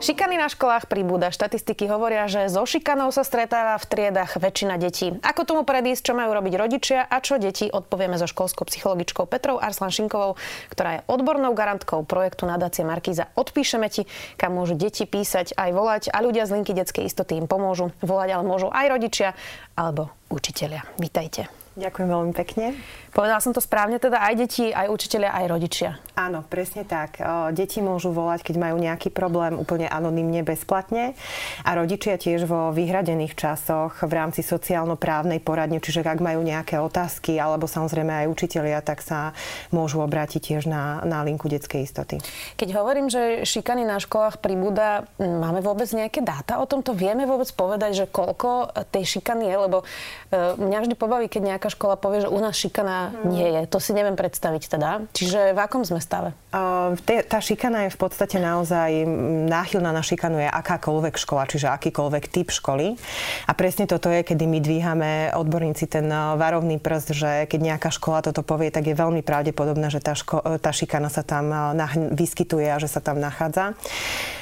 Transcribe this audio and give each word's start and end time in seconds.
Šikany 0.00 0.40
na 0.40 0.48
školách 0.48 0.88
pribúda. 0.88 1.28
Štatistiky 1.28 1.84
hovoria, 1.84 2.24
že 2.24 2.48
so 2.48 2.64
šikanou 2.64 3.12
sa 3.12 3.20
stretáva 3.20 3.76
v 3.76 3.84
triedach 3.84 4.32
väčšina 4.32 4.80
detí. 4.80 5.12
Ako 5.20 5.44
tomu 5.44 5.62
predísť, 5.68 6.08
čo 6.08 6.12
majú 6.16 6.32
robiť 6.40 6.56
rodičia 6.56 7.04
a 7.04 7.20
čo 7.20 7.36
deti, 7.36 7.68
odpovieme 7.68 8.16
so 8.16 8.24
školskou 8.24 8.64
psychologičkou 8.64 9.28
Petrou 9.28 9.60
Arslan 9.60 9.92
ktorá 10.72 10.90
je 10.96 11.00
odbornou 11.04 11.52
garantkou 11.52 12.08
projektu 12.08 12.48
Nadácie 12.48 12.80
Markíza. 12.80 13.28
Odpíšeme 13.36 13.92
ti, 13.92 14.08
kam 14.40 14.56
môžu 14.56 14.72
deti 14.72 15.04
písať, 15.04 15.52
aj 15.52 15.70
volať 15.76 16.02
a 16.08 16.24
ľudia 16.24 16.48
z 16.48 16.56
linky 16.56 16.72
detskej 16.72 17.04
istoty 17.04 17.36
im 17.36 17.44
pomôžu. 17.44 17.92
Volať 18.00 18.40
ale 18.40 18.44
môžu 18.48 18.72
aj 18.72 18.86
rodičia 18.88 19.36
alebo 19.76 20.08
učitelia. 20.32 20.80
Vítajte. 20.96 21.52
Ďakujem 21.80 22.08
veľmi 22.12 22.32
pekne. 22.36 22.76
Povedala 23.10 23.42
som 23.42 23.50
to 23.50 23.58
správne, 23.58 23.98
teda 23.98 24.22
aj 24.22 24.34
deti, 24.38 24.70
aj 24.70 24.86
učiteľia, 24.86 25.34
aj 25.34 25.46
rodičia. 25.50 25.90
Áno, 26.14 26.46
presne 26.46 26.86
tak. 26.86 27.18
Deti 27.50 27.82
môžu 27.82 28.14
volať, 28.14 28.46
keď 28.46 28.70
majú 28.70 28.76
nejaký 28.78 29.10
problém 29.10 29.58
úplne 29.58 29.90
anonymne, 29.90 30.46
bezplatne. 30.46 31.18
A 31.66 31.74
rodičia 31.74 32.20
tiež 32.20 32.46
vo 32.46 32.70
vyhradených 32.70 33.34
časoch 33.34 34.04
v 34.04 34.12
rámci 34.12 34.46
sociálno-právnej 34.46 35.42
poradne, 35.42 35.82
čiže 35.82 36.06
ak 36.06 36.22
majú 36.22 36.44
nejaké 36.44 36.78
otázky, 36.78 37.40
alebo 37.40 37.66
samozrejme 37.66 38.12
aj 38.12 38.30
učiteľia, 38.30 38.78
tak 38.84 39.02
sa 39.02 39.34
môžu 39.74 40.04
obrátiť 40.04 40.54
tiež 40.54 40.70
na, 40.70 41.02
na 41.02 41.26
linku 41.26 41.50
detskej 41.50 41.82
istoty. 41.82 42.22
Keď 42.60 42.68
hovorím, 42.76 43.10
že 43.10 43.42
šikany 43.42 43.82
na 43.82 43.98
školách 43.98 44.38
pribúda, 44.38 45.08
máme 45.18 45.64
vôbec 45.64 45.90
nejaké 45.90 46.22
dáta 46.22 46.62
o 46.62 46.68
tomto? 46.68 46.94
Vieme 46.94 47.26
vôbec 47.26 47.50
povedať, 47.56 48.04
že 48.04 48.06
koľko 48.06 48.70
tej 48.94 49.18
šikany 49.18 49.50
je? 49.50 49.56
Lebo 49.56 49.78
e, 49.82 49.84
mňa 50.60 50.78
vždy 50.84 50.94
pobaví, 50.94 51.26
keď 51.26 51.56
nejaká 51.56 51.69
škola 51.70 51.94
povie, 51.96 52.26
že 52.26 52.28
u 52.28 52.38
nás 52.42 52.58
šikana 52.58 53.14
nie 53.24 53.46
je. 53.46 53.60
To 53.70 53.78
si 53.78 53.94
neviem 53.94 54.18
predstaviť 54.18 54.62
teda. 54.66 54.90
Čiže 55.14 55.54
v 55.54 55.58
akom 55.58 55.86
sme 55.86 56.02
stave? 56.02 56.34
Uh, 56.50 56.98
tá 57.06 57.38
šikana 57.38 57.86
je 57.86 57.94
v 57.94 57.98
podstate 57.98 58.42
naozaj 58.42 59.06
náchylná 59.46 59.94
na 59.94 60.02
šikanu 60.02 60.42
je 60.42 60.50
akákoľvek 60.50 61.14
škola, 61.14 61.46
čiže 61.46 61.70
akýkoľvek 61.70 62.24
typ 62.26 62.50
školy. 62.50 62.98
A 63.46 63.52
presne 63.54 63.86
toto 63.86 64.10
je, 64.10 64.26
kedy 64.26 64.44
my 64.50 64.58
dvíhame 64.58 65.10
odborníci 65.32 65.86
ten 65.86 66.10
varovný 66.10 66.82
prst, 66.82 67.14
že 67.14 67.30
keď 67.46 67.60
nejaká 67.74 67.90
škola 67.94 68.26
toto 68.26 68.42
povie, 68.42 68.74
tak 68.74 68.90
je 68.90 68.98
veľmi 68.98 69.22
pravdepodobné, 69.22 69.94
že 69.94 70.02
tá, 70.02 70.18
ško- 70.18 70.58
tá 70.58 70.74
šikana 70.74 71.06
sa 71.06 71.22
tam 71.22 71.54
vyskytuje 72.10 72.66
a 72.66 72.82
že 72.82 72.90
sa 72.90 72.98
tam 72.98 73.22
nachádza. 73.22 73.78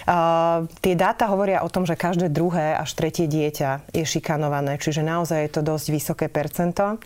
Uh, 0.08 0.64
tie 0.80 0.96
dáta 0.96 1.28
hovoria 1.28 1.60
o 1.60 1.68
tom, 1.68 1.84
že 1.84 1.92
každé 1.92 2.32
druhé 2.32 2.72
až 2.72 2.96
tretie 2.96 3.28
dieťa 3.28 3.92
je 3.92 4.04
šikanované, 4.08 4.80
čiže 4.80 5.04
naozaj 5.04 5.38
je 5.44 5.50
to 5.52 5.60
dosť 5.60 5.86
vysoké 5.92 6.26
percento. 6.32 6.96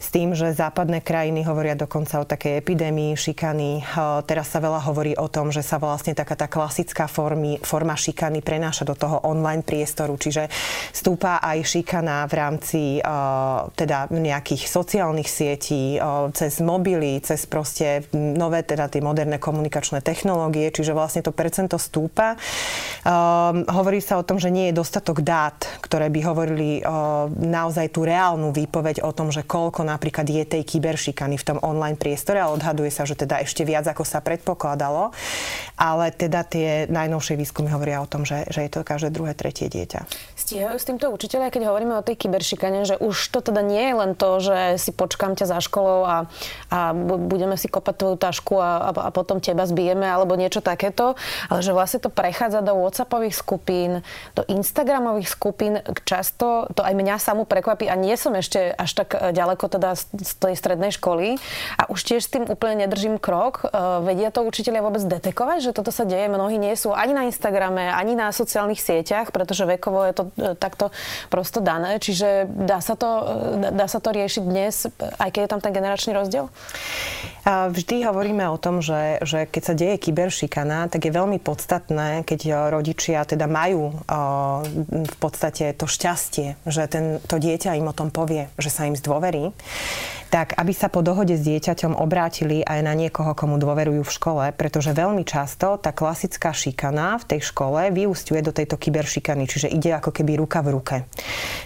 S 0.00 0.08
tým, 0.10 0.34
že 0.34 0.56
západné 0.56 1.04
krajiny 1.04 1.46
hovoria 1.46 1.78
dokonca 1.78 2.18
o 2.20 2.28
takej 2.28 2.60
epidémii 2.60 3.14
šikany. 3.14 3.84
Teraz 4.26 4.50
sa 4.50 4.58
veľa 4.58 4.82
hovorí 4.90 5.14
o 5.14 5.30
tom, 5.30 5.54
že 5.54 5.62
sa 5.62 5.78
vlastne 5.78 6.16
taká 6.16 6.34
tá 6.34 6.50
klasická 6.50 7.06
formy, 7.06 7.62
forma 7.62 7.94
šikany 7.94 8.42
prenáša 8.42 8.88
do 8.88 8.98
toho 8.98 9.22
online 9.28 9.62
priestoru, 9.62 10.18
čiže 10.18 10.50
stúpa 10.90 11.38
aj 11.38 11.62
šikana 11.62 12.26
v 12.26 12.34
rámci 12.34 12.82
teda 13.76 14.10
nejakých 14.10 14.66
sociálnych 14.66 15.30
sietí, 15.30 16.00
cez 16.34 16.58
mobily, 16.58 17.22
cez 17.22 17.46
proste 17.46 18.04
nové 18.14 18.66
teda 18.66 18.90
tie 18.90 18.98
moderné 18.98 19.38
komunikačné 19.38 20.02
technológie, 20.02 20.72
čiže 20.74 20.96
vlastne 20.96 21.22
to 21.22 21.30
percento 21.30 21.78
stúpa. 21.78 22.34
Hovorí 23.70 24.02
sa 24.02 24.18
o 24.18 24.26
tom, 24.26 24.42
že 24.42 24.50
nie 24.50 24.70
je 24.70 24.78
dostatok 24.78 25.22
dát, 25.22 25.56
ktoré 25.84 26.10
by 26.10 26.20
hovorili 26.26 26.82
naozaj 27.38 27.94
tú 27.94 28.02
reálnu 28.02 28.50
výpoveď 28.50 29.02
o 29.06 29.10
tom, 29.14 29.30
že 29.30 29.46
koľko 29.50 29.82
napríklad 29.82 30.30
je 30.30 30.46
tej 30.46 30.62
kyberšikany 30.62 31.34
v 31.34 31.42
tom 31.42 31.58
online 31.58 31.98
priestore 31.98 32.38
a 32.38 32.54
odhaduje 32.54 32.94
sa, 32.94 33.02
že 33.02 33.18
teda 33.18 33.42
ešte 33.42 33.66
viac 33.66 33.82
ako 33.90 34.06
sa 34.06 34.22
predpokladalo. 34.22 35.10
Ale 35.74 36.14
teda 36.14 36.46
tie 36.46 36.86
najnovšie 36.86 37.34
výskumy 37.34 37.66
hovoria 37.74 37.98
o 37.98 38.06
tom, 38.06 38.22
že, 38.22 38.46
že 38.46 38.62
je 38.62 38.70
to 38.70 38.86
každé 38.86 39.10
druhé, 39.10 39.34
tretie 39.34 39.66
dieťa. 39.66 40.06
Stíhajú 40.38 40.78
s 40.78 40.86
týmto 40.86 41.10
učiteľia, 41.10 41.50
keď 41.50 41.66
hovoríme 41.66 41.98
o 41.98 42.06
tej 42.06 42.14
kyberšikane, 42.22 42.86
že 42.86 42.94
už 42.94 43.18
to 43.34 43.42
teda 43.42 43.58
nie 43.66 43.90
je 43.90 43.94
len 43.98 44.12
to, 44.14 44.30
že 44.38 44.58
si 44.78 44.94
počkám 44.94 45.34
ťa 45.34 45.50
za 45.50 45.58
školou 45.58 46.06
a, 46.06 46.16
a 46.70 46.78
budeme 47.18 47.58
si 47.58 47.66
kopať 47.66 47.94
tvoju 47.96 48.16
tašku 48.20 48.54
a, 48.60 48.94
a, 48.94 49.08
a 49.08 49.10
potom 49.10 49.42
teba 49.42 49.66
zbijeme 49.66 50.06
alebo 50.06 50.38
niečo 50.38 50.62
takéto, 50.62 51.18
ale 51.50 51.64
že 51.64 51.74
vlastne 51.74 51.98
to 51.98 52.12
prechádza 52.12 52.62
do 52.62 52.76
WhatsAppových 52.76 53.34
skupín, 53.34 54.04
do 54.38 54.46
Instagramových 54.46 55.26
skupín. 55.26 55.82
Často 56.06 56.70
to 56.76 56.84
aj 56.84 56.94
mňa 56.94 57.16
samú 57.18 57.48
prekvapí 57.48 57.88
a 57.88 57.96
nie 57.96 58.14
som 58.20 58.36
ešte 58.36 58.70
až 58.76 58.90
tak 59.00 59.16
ďaleko 59.40 59.64
teda 59.72 59.96
z 59.96 60.32
tej 60.36 60.54
strednej 60.54 60.92
školy 60.92 61.40
a 61.80 61.88
už 61.88 62.00
tiež 62.04 62.20
s 62.20 62.32
tým 62.32 62.44
úplne 62.44 62.84
nedržím 62.84 63.16
krok. 63.16 63.64
E, 63.64 63.72
vedia 64.04 64.28
to 64.28 64.44
učiteľia 64.44 64.84
vôbec 64.84 65.00
detekovať, 65.00 65.72
že 65.72 65.76
toto 65.76 65.88
sa 65.88 66.04
deje? 66.04 66.28
Mnohí 66.28 66.60
nie 66.60 66.76
sú 66.76 66.92
ani 66.92 67.16
na 67.16 67.24
Instagrame, 67.24 67.88
ani 67.88 68.12
na 68.12 68.28
sociálnych 68.30 68.80
sieťach, 68.80 69.32
pretože 69.32 69.64
vekovo 69.64 70.04
je 70.04 70.12
to 70.12 70.24
e, 70.26 70.30
takto 70.60 70.92
prosto 71.32 71.64
dané. 71.64 71.96
Čiže 71.96 72.44
dá 72.48 72.84
sa 72.84 72.98
to, 72.98 73.08
e, 73.64 73.72
dá 73.72 73.86
sa 73.88 74.02
to 74.02 74.12
riešiť 74.12 74.42
dnes, 74.44 74.74
aj 75.16 75.30
keď 75.32 75.40
je 75.46 75.50
tam 75.50 75.60
ten 75.64 75.72
generačný 75.72 76.12
rozdiel? 76.12 76.52
Vždy 77.50 78.04
hovoríme 78.04 78.44
o 78.52 78.60
tom, 78.60 78.84
že, 78.84 79.16
že 79.24 79.48
keď 79.48 79.62
sa 79.64 79.74
deje 79.74 79.96
kyberšikana, 79.96 80.92
tak 80.92 81.08
je 81.08 81.12
veľmi 81.12 81.40
podstatné, 81.40 82.22
keď 82.28 82.68
rodičia 82.68 83.24
teda 83.24 83.48
majú 83.48 83.96
v 84.90 85.16
podstate 85.16 85.72
to 85.72 85.88
šťastie, 85.88 86.60
že 86.68 86.82
ten, 86.90 87.18
to 87.24 87.40
dieťa 87.40 87.78
im 87.80 87.88
o 87.88 87.96
tom 87.96 88.12
povie, 88.12 88.52
že 88.60 88.68
sa 88.68 88.84
im 88.84 88.98
zdôverí, 88.98 89.29
говори. 89.30 89.52
Tak 90.30 90.54
aby 90.54 90.70
sa 90.70 90.86
po 90.86 91.02
dohode 91.02 91.34
s 91.34 91.42
dieťaťom 91.42 91.98
obrátili 91.98 92.62
aj 92.62 92.80
na 92.86 92.94
niekoho, 92.94 93.34
komu 93.34 93.58
dôverujú 93.58 94.06
v 94.06 94.14
škole, 94.14 94.44
pretože 94.54 94.94
veľmi 94.94 95.26
často 95.26 95.74
tá 95.74 95.90
klasická 95.90 96.54
šikana 96.54 97.18
v 97.18 97.34
tej 97.34 97.40
škole 97.50 97.90
vyústiuje 97.90 98.38
do 98.38 98.54
tejto 98.54 98.78
kyberšikany, 98.78 99.50
čiže 99.50 99.66
ide 99.66 99.90
ako 99.90 100.14
keby 100.14 100.38
ruka 100.38 100.62
v 100.62 100.68
ruke. 100.70 100.96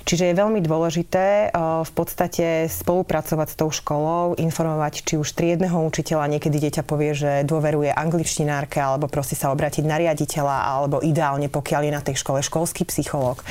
Čiže 0.08 0.32
je 0.32 0.40
veľmi 0.40 0.64
dôležité 0.64 1.52
v 1.84 1.92
podstate 1.92 2.72
spolupracovať 2.72 3.48
s 3.52 3.58
tou 3.60 3.68
školou, 3.68 4.32
informovať 4.40 5.04
či 5.04 5.14
už 5.20 5.28
triedneho 5.36 5.84
učiteľa, 5.84 6.32
niekedy 6.32 6.56
dieťa 6.56 6.88
povie, 6.88 7.12
že 7.12 7.44
dôveruje 7.44 7.92
angličtinárke 7.92 8.80
alebo 8.80 9.12
prosí 9.12 9.36
sa 9.36 9.52
obrátiť 9.52 9.84
na 9.84 10.00
riaditeľa 10.00 10.56
alebo 10.72 11.04
ideálne, 11.04 11.52
pokiaľ 11.52 11.82
je 11.84 11.92
na 11.92 12.00
tej 12.00 12.16
škole 12.16 12.40
školský 12.40 12.88
psychológ, 12.88 13.44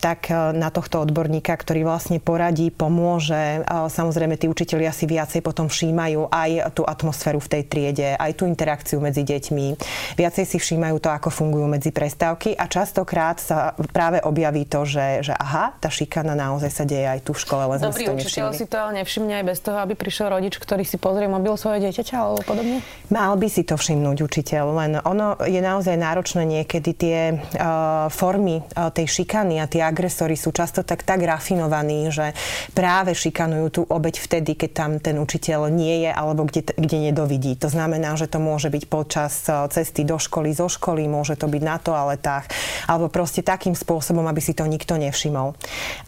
tak 0.00 0.32
na 0.32 0.72
tohto 0.72 1.04
odborníka, 1.04 1.52
ktorý 1.52 1.84
vlastne 1.84 2.16
poradí, 2.24 2.72
pomôže, 2.72 3.68
Samozrejme, 3.98 4.38
tí 4.38 4.46
učitelia 4.46 4.94
si 4.94 5.10
viacej 5.10 5.42
potom 5.42 5.66
všímajú 5.66 6.30
aj 6.30 6.70
tú 6.70 6.86
atmosféru 6.86 7.42
v 7.42 7.50
tej 7.50 7.62
triede, 7.66 8.08
aj 8.14 8.38
tú 8.38 8.46
interakciu 8.46 9.02
medzi 9.02 9.26
deťmi. 9.26 9.66
Viacej 10.14 10.44
si 10.46 10.62
všímajú 10.62 11.02
to, 11.02 11.10
ako 11.10 11.34
fungujú 11.34 11.66
medzi 11.66 11.90
prestávky 11.90 12.54
a 12.54 12.70
častokrát 12.70 13.42
sa 13.42 13.74
práve 13.90 14.22
objaví 14.22 14.70
to, 14.70 14.86
že, 14.86 15.26
že 15.26 15.34
aha, 15.34 15.74
tá 15.82 15.90
šikana 15.90 16.38
naozaj 16.38 16.70
sa 16.70 16.86
deje 16.86 17.10
aj 17.10 17.26
tu 17.26 17.34
v 17.34 17.42
škole, 17.42 17.74
len 17.74 17.82
Dobrý 17.82 18.06
učiteľ 18.06 18.54
si 18.54 18.70
to 18.70 18.78
ale 18.78 19.02
nevšimne 19.02 19.42
aj 19.42 19.44
bez 19.50 19.58
toho, 19.58 19.82
aby 19.82 19.98
prišiel 19.98 20.30
rodič, 20.30 20.62
ktorý 20.62 20.86
si 20.86 20.94
pozrie 20.94 21.26
mobil 21.26 21.58
svoje 21.58 21.82
dieťaťa 21.82 22.14
alebo 22.14 22.46
podobne? 22.46 22.78
Mal 23.10 23.34
by 23.34 23.48
si 23.50 23.66
to 23.66 23.74
všimnúť 23.74 24.22
učiteľ, 24.22 24.64
len 24.78 24.92
ono 25.02 25.34
je 25.42 25.58
naozaj 25.58 25.98
náročné 25.98 26.46
niekedy 26.46 26.90
tie 26.94 27.18
uh, 27.34 28.06
formy 28.14 28.62
uh, 28.62 28.94
tej 28.94 29.10
šikany 29.10 29.58
a 29.58 29.66
tie 29.66 29.82
agresory 29.82 30.38
sú 30.38 30.54
často 30.54 30.86
tak, 30.86 31.02
tak 31.02 31.18
rafinovaní, 31.18 32.14
že 32.14 32.30
práve 32.76 33.16
šikanujú 33.16 33.66
tú 33.74 33.82
obeď 33.88 34.20
vtedy, 34.20 34.52
keď 34.54 34.70
tam 34.70 34.90
ten 35.00 35.16
učiteľ 35.16 35.72
nie 35.72 36.06
je 36.06 36.10
alebo 36.12 36.44
kde, 36.44 36.76
kde 36.76 37.10
nedovidí. 37.10 37.56
To 37.58 37.72
znamená, 37.72 38.14
že 38.14 38.28
to 38.28 38.38
môže 38.38 38.68
byť 38.68 38.84
počas 38.86 39.48
e, 39.48 39.66
cesty 39.72 40.04
do 40.04 40.20
školy, 40.20 40.52
zo 40.52 40.68
školy, 40.68 41.08
môže 41.08 41.34
to 41.40 41.48
byť 41.48 41.62
na 41.64 41.76
toaletách 41.80 42.46
alebo 42.86 43.08
proste 43.08 43.40
takým 43.40 43.72
spôsobom, 43.72 44.24
aby 44.28 44.40
si 44.44 44.52
to 44.52 44.68
nikto 44.68 45.00
nevšimol. 45.00 45.56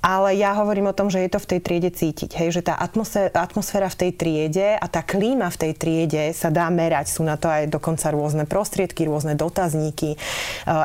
Ale 0.04 0.36
ja 0.36 0.54
hovorím 0.56 0.92
o 0.92 0.96
tom, 0.96 1.08
že 1.08 1.24
je 1.24 1.30
to 1.32 1.40
v 1.40 1.48
tej 1.56 1.60
triede 1.60 1.90
cítiť, 1.90 2.30
hej, 2.36 2.60
že 2.60 2.62
tá 2.62 2.76
atmosféra 3.34 3.88
v 3.88 3.98
tej 4.06 4.10
triede 4.14 4.68
a 4.76 4.86
tá 4.86 5.00
klíma 5.00 5.48
v 5.50 5.60
tej 5.68 5.72
triede 5.74 6.22
sa 6.36 6.52
dá 6.52 6.68
merať. 6.68 7.10
Sú 7.10 7.24
na 7.24 7.40
to 7.40 7.48
aj 7.48 7.72
dokonca 7.72 8.12
rôzne 8.12 8.44
prostriedky, 8.44 9.08
rôzne 9.08 9.34
dotazníky, 9.34 10.14
e, 10.14 10.18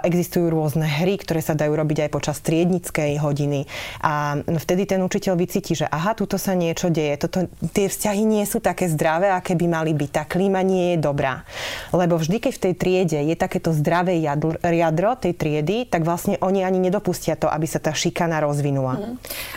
existujú 0.08 0.48
rôzne 0.48 0.88
hry, 0.88 1.20
ktoré 1.20 1.44
sa 1.44 1.54
dajú 1.54 1.76
robiť 1.76 2.08
aj 2.08 2.10
počas 2.10 2.38
triednickej 2.40 3.20
hodiny. 3.20 3.68
A 4.00 4.40
vtedy 4.64 4.88
ten 4.88 5.04
učiteľ 5.04 5.34
vycíti, 5.36 5.76
že 5.76 5.86
aha, 5.90 6.16
tuto 6.16 6.40
sa 6.40 6.56
niečo 6.56 6.85
niečo 6.86 6.94
deje. 6.94 7.14
Toto, 7.18 7.38
tie 7.74 7.90
vzťahy 7.90 8.24
nie 8.26 8.46
sú 8.46 8.62
také 8.62 8.86
zdravé, 8.86 9.34
aké 9.34 9.58
by 9.58 9.66
mali 9.66 9.92
byť. 9.98 10.10
Tá 10.14 10.24
klíma 10.26 10.62
nie 10.62 10.94
je 10.94 10.98
dobrá. 11.02 11.42
Lebo 11.90 12.22
vždy, 12.22 12.38
keď 12.38 12.52
v 12.54 12.62
tej 12.62 12.74
triede 12.78 13.20
je 13.26 13.36
takéto 13.36 13.74
zdravé 13.74 14.22
jadro 14.22 15.10
tej 15.18 15.34
triedy, 15.34 15.90
tak 15.90 16.06
vlastne 16.06 16.38
oni 16.42 16.62
ani 16.62 16.78
nedopustia 16.78 17.34
to, 17.34 17.50
aby 17.50 17.66
sa 17.66 17.82
tá 17.82 17.92
šikana 17.92 18.38
rozvinula. 18.46 19.02
Mm. 19.02 19.16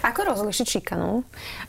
Ako 0.09 0.21
rozlišiť 0.33 0.67
šikanu 0.81 1.25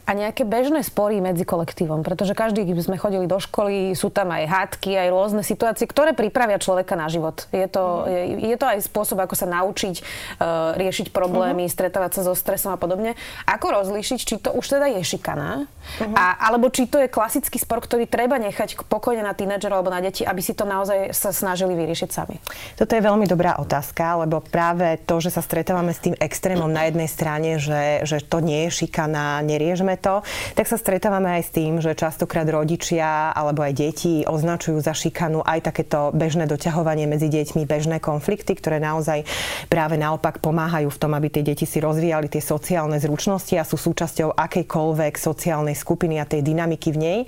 a 0.10 0.18
nejaké 0.18 0.42
bežné 0.42 0.82
spory 0.82 1.22
medzi 1.22 1.46
kolektívom? 1.46 2.02
Pretože 2.02 2.34
každý, 2.34 2.66
keď 2.66 2.82
sme 2.82 2.98
chodili 2.98 3.30
do 3.30 3.38
školy, 3.38 3.94
sú 3.94 4.10
tam 4.10 4.34
aj 4.34 4.50
hádky, 4.50 4.98
aj 4.98 5.08
rôzne 5.14 5.46
situácie, 5.46 5.86
ktoré 5.86 6.18
pripravia 6.18 6.58
človeka 6.58 6.98
na 6.98 7.06
život. 7.14 7.46
Je 7.54 7.70
to, 7.70 8.10
mm. 8.10 8.10
je, 8.10 8.22
je 8.50 8.58
to 8.58 8.66
aj 8.66 8.80
spôsob, 8.90 9.22
ako 9.22 9.38
sa 9.38 9.46
naučiť 9.46 10.02
uh, 10.02 10.74
riešiť 10.74 11.14
problémy, 11.14 11.70
mm. 11.70 11.74
stretávať 11.78 12.12
sa 12.18 12.22
so 12.26 12.34
stresom 12.34 12.74
a 12.74 12.82
podobne. 12.82 13.14
Ako 13.46 13.70
rozlíšiť, 13.70 14.18
či 14.18 14.36
to 14.42 14.50
už 14.50 14.66
teda 14.66 14.90
je 14.98 15.06
šikana, 15.06 15.70
mm. 16.02 16.18
a, 16.18 16.42
alebo 16.50 16.74
či 16.74 16.90
to 16.90 16.98
je 16.98 17.06
klasický 17.06 17.62
spor, 17.62 17.78
ktorý 17.78 18.10
treba 18.10 18.42
nechať 18.42 18.82
pokojne 18.90 19.22
na 19.22 19.38
tínedžerov 19.38 19.86
alebo 19.86 19.94
na 19.94 20.02
deti, 20.02 20.26
aby 20.26 20.42
si 20.42 20.58
to 20.58 20.66
naozaj 20.66 21.14
sa 21.14 21.30
snažili 21.30 21.78
vyriešiť 21.78 22.10
sami? 22.10 22.42
Toto 22.74 22.98
je 22.98 23.06
veľmi 23.06 23.30
dobrá 23.30 23.62
otázka, 23.62 24.26
lebo 24.26 24.42
práve 24.42 24.98
to, 25.06 25.22
že 25.22 25.38
sa 25.38 25.46
stretávame 25.46 25.94
s 25.94 26.02
tým 26.02 26.18
extrémom 26.18 26.74
na 26.74 26.90
jednej 26.90 27.06
strane, 27.06 27.62
že, 27.62 28.02
že 28.10 28.26
to 28.26 28.42
nie 28.42 28.66
je 28.66 28.82
šikana, 28.82 29.46
neriežme 29.46 29.99
to, 30.00 30.26
tak 30.56 30.66
sa 30.66 30.80
stretávame 30.80 31.40
aj 31.40 31.44
s 31.46 31.52
tým, 31.54 31.84
že 31.84 31.94
častokrát 31.94 32.48
rodičia 32.48 33.36
alebo 33.36 33.62
aj 33.62 33.74
deti 33.76 34.24
označujú 34.26 34.80
za 34.80 34.96
šikanu 34.96 35.46
aj 35.46 35.70
takéto 35.70 36.10
bežné 36.16 36.50
doťahovanie 36.50 37.06
medzi 37.06 37.30
deťmi, 37.30 37.68
bežné 37.70 38.02
konflikty, 38.02 38.58
ktoré 38.58 38.80
naozaj 38.80 39.28
práve 39.68 40.00
naopak 40.00 40.42
pomáhajú 40.42 40.90
v 40.90 41.02
tom, 41.02 41.12
aby 41.14 41.28
tie 41.30 41.44
deti 41.44 41.70
si 41.70 41.78
rozvíjali 41.84 42.32
tie 42.32 42.42
sociálne 42.42 42.98
zručnosti 42.98 43.54
a 43.60 43.68
sú 43.68 43.78
súčasťou 43.78 44.34
akejkoľvek 44.34 45.14
sociálnej 45.20 45.76
skupiny 45.78 46.18
a 46.18 46.26
tej 46.26 46.42
dynamiky 46.42 46.96
v 46.96 46.98
nej. 46.98 47.20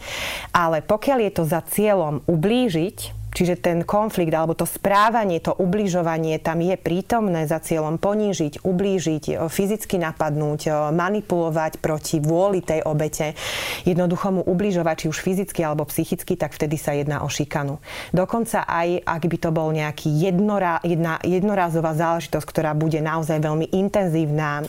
Ale 0.55 0.79
pokiaľ 0.81 1.19
je 1.27 1.31
to 1.35 1.43
za 1.43 1.61
cieľom 1.67 2.23
ublížiť, 2.25 3.20
Čiže 3.31 3.63
ten 3.63 3.87
konflikt 3.87 4.35
alebo 4.35 4.51
to 4.51 4.67
správanie, 4.67 5.39
to 5.39 5.55
ubližovanie 5.55 6.35
tam 6.43 6.59
je 6.59 6.75
prítomné 6.75 7.47
za 7.47 7.63
cieľom 7.63 7.95
ponížiť, 7.95 8.59
ublížiť, 8.67 9.47
fyzicky 9.47 9.95
napadnúť, 10.03 10.91
manipulovať 10.91 11.79
proti 11.79 12.19
vôli 12.19 12.59
tej 12.59 12.83
obete, 12.83 13.33
jednoducho 13.87 14.35
mu 14.35 14.41
ubližovať, 14.43 14.95
či 15.03 15.05
už 15.07 15.23
fyzicky 15.23 15.63
alebo 15.63 15.87
psychicky, 15.87 16.35
tak 16.35 16.51
vtedy 16.51 16.75
sa 16.75 16.91
jedná 16.91 17.23
o 17.23 17.31
šikanu. 17.31 17.79
Dokonca 18.11 18.67
aj 18.67 18.99
ak 19.07 19.23
by 19.23 19.37
to 19.39 19.49
bol 19.55 19.71
nejaký 19.71 20.11
jednorá, 20.11 20.83
jedna, 20.83 21.15
jednorázová 21.23 21.95
záležitosť, 21.95 22.43
ktorá 22.43 22.75
bude 22.75 22.99
naozaj 22.99 23.39
veľmi 23.39 23.71
intenzívna, 23.71 24.67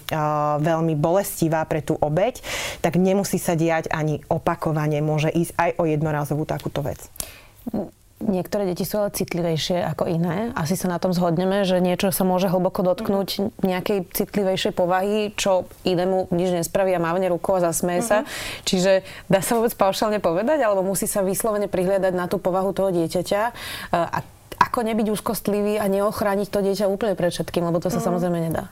veľmi 0.62 0.94
bolestivá 0.94 1.66
pre 1.66 1.82
tú 1.82 1.98
obeť, 1.98 2.46
tak 2.78 2.94
nemusí 2.94 3.42
sa 3.42 3.58
diať 3.58 3.90
ani 3.90 4.22
opakovane, 4.30 5.02
môže 5.02 5.34
ísť 5.34 5.52
aj 5.58 5.70
o 5.82 5.84
jednorázovú 5.90 6.46
takúto 6.46 6.86
vec. 6.86 7.02
Niektoré 8.22 8.70
deti 8.70 8.86
sú 8.86 9.02
ale 9.02 9.10
citlivejšie 9.10 9.82
ako 9.82 10.06
iné. 10.06 10.54
Asi 10.54 10.78
sa 10.78 10.86
na 10.86 11.02
tom 11.02 11.10
zhodneme, 11.10 11.66
že 11.66 11.82
niečo 11.82 12.14
sa 12.14 12.22
môže 12.22 12.46
hlboko 12.46 12.86
dotknúť 12.86 13.58
nejakej 13.66 14.06
citlivejšej 14.14 14.72
povahy, 14.72 15.34
čo 15.34 15.66
inému 15.82 16.30
nič 16.30 16.54
nespraví 16.54 16.94
a 16.94 17.02
mávne 17.02 17.26
rukou 17.28 17.58
a 17.58 17.64
zasmeje 17.66 18.02
sa. 18.06 18.18
Mm-hmm. 18.22 18.64
Čiže 18.66 18.92
dá 19.26 19.42
sa 19.42 19.58
vôbec 19.58 19.74
paušálne 19.74 20.22
povedať, 20.22 20.62
alebo 20.62 20.86
musí 20.86 21.10
sa 21.10 21.26
vyslovene 21.26 21.66
prihliadať 21.66 22.12
na 22.14 22.30
tú 22.30 22.38
povahu 22.38 22.70
toho 22.70 22.94
dieťaťa 22.94 23.42
a 23.92 24.18
ako 24.62 24.78
nebyť 24.86 25.06
úzkostlivý 25.10 25.82
a 25.82 25.90
neochrániť 25.90 26.48
to 26.48 26.62
dieťa 26.62 26.86
úplne 26.86 27.18
pred 27.18 27.34
všetkým, 27.34 27.66
lebo 27.66 27.82
to 27.82 27.90
sa 27.90 27.98
mm. 27.98 28.06
samozrejme 28.06 28.38
nedá. 28.38 28.70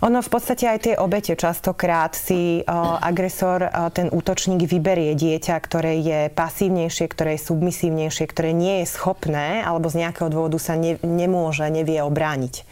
Ono 0.00 0.18
v 0.24 0.30
podstate 0.30 0.64
aj 0.64 0.78
tie 0.80 0.94
obete 0.96 1.36
častokrát 1.36 2.16
si 2.16 2.64
agresor, 3.00 3.68
ten 3.92 4.08
útočník 4.08 4.64
vyberie 4.64 5.12
dieťa, 5.12 5.56
ktoré 5.60 6.00
je 6.00 6.20
pasívnejšie, 6.32 7.06
ktoré 7.10 7.36
je 7.36 7.46
submisívnejšie, 7.50 8.24
ktoré 8.30 8.56
nie 8.56 8.82
je 8.82 8.86
schopné 8.88 9.60
alebo 9.60 9.92
z 9.92 10.06
nejakého 10.06 10.32
dôvodu 10.32 10.56
sa 10.56 10.78
ne, 10.78 10.96
nemôže, 11.04 11.66
nevie 11.68 12.00
obrániť. 12.00 12.64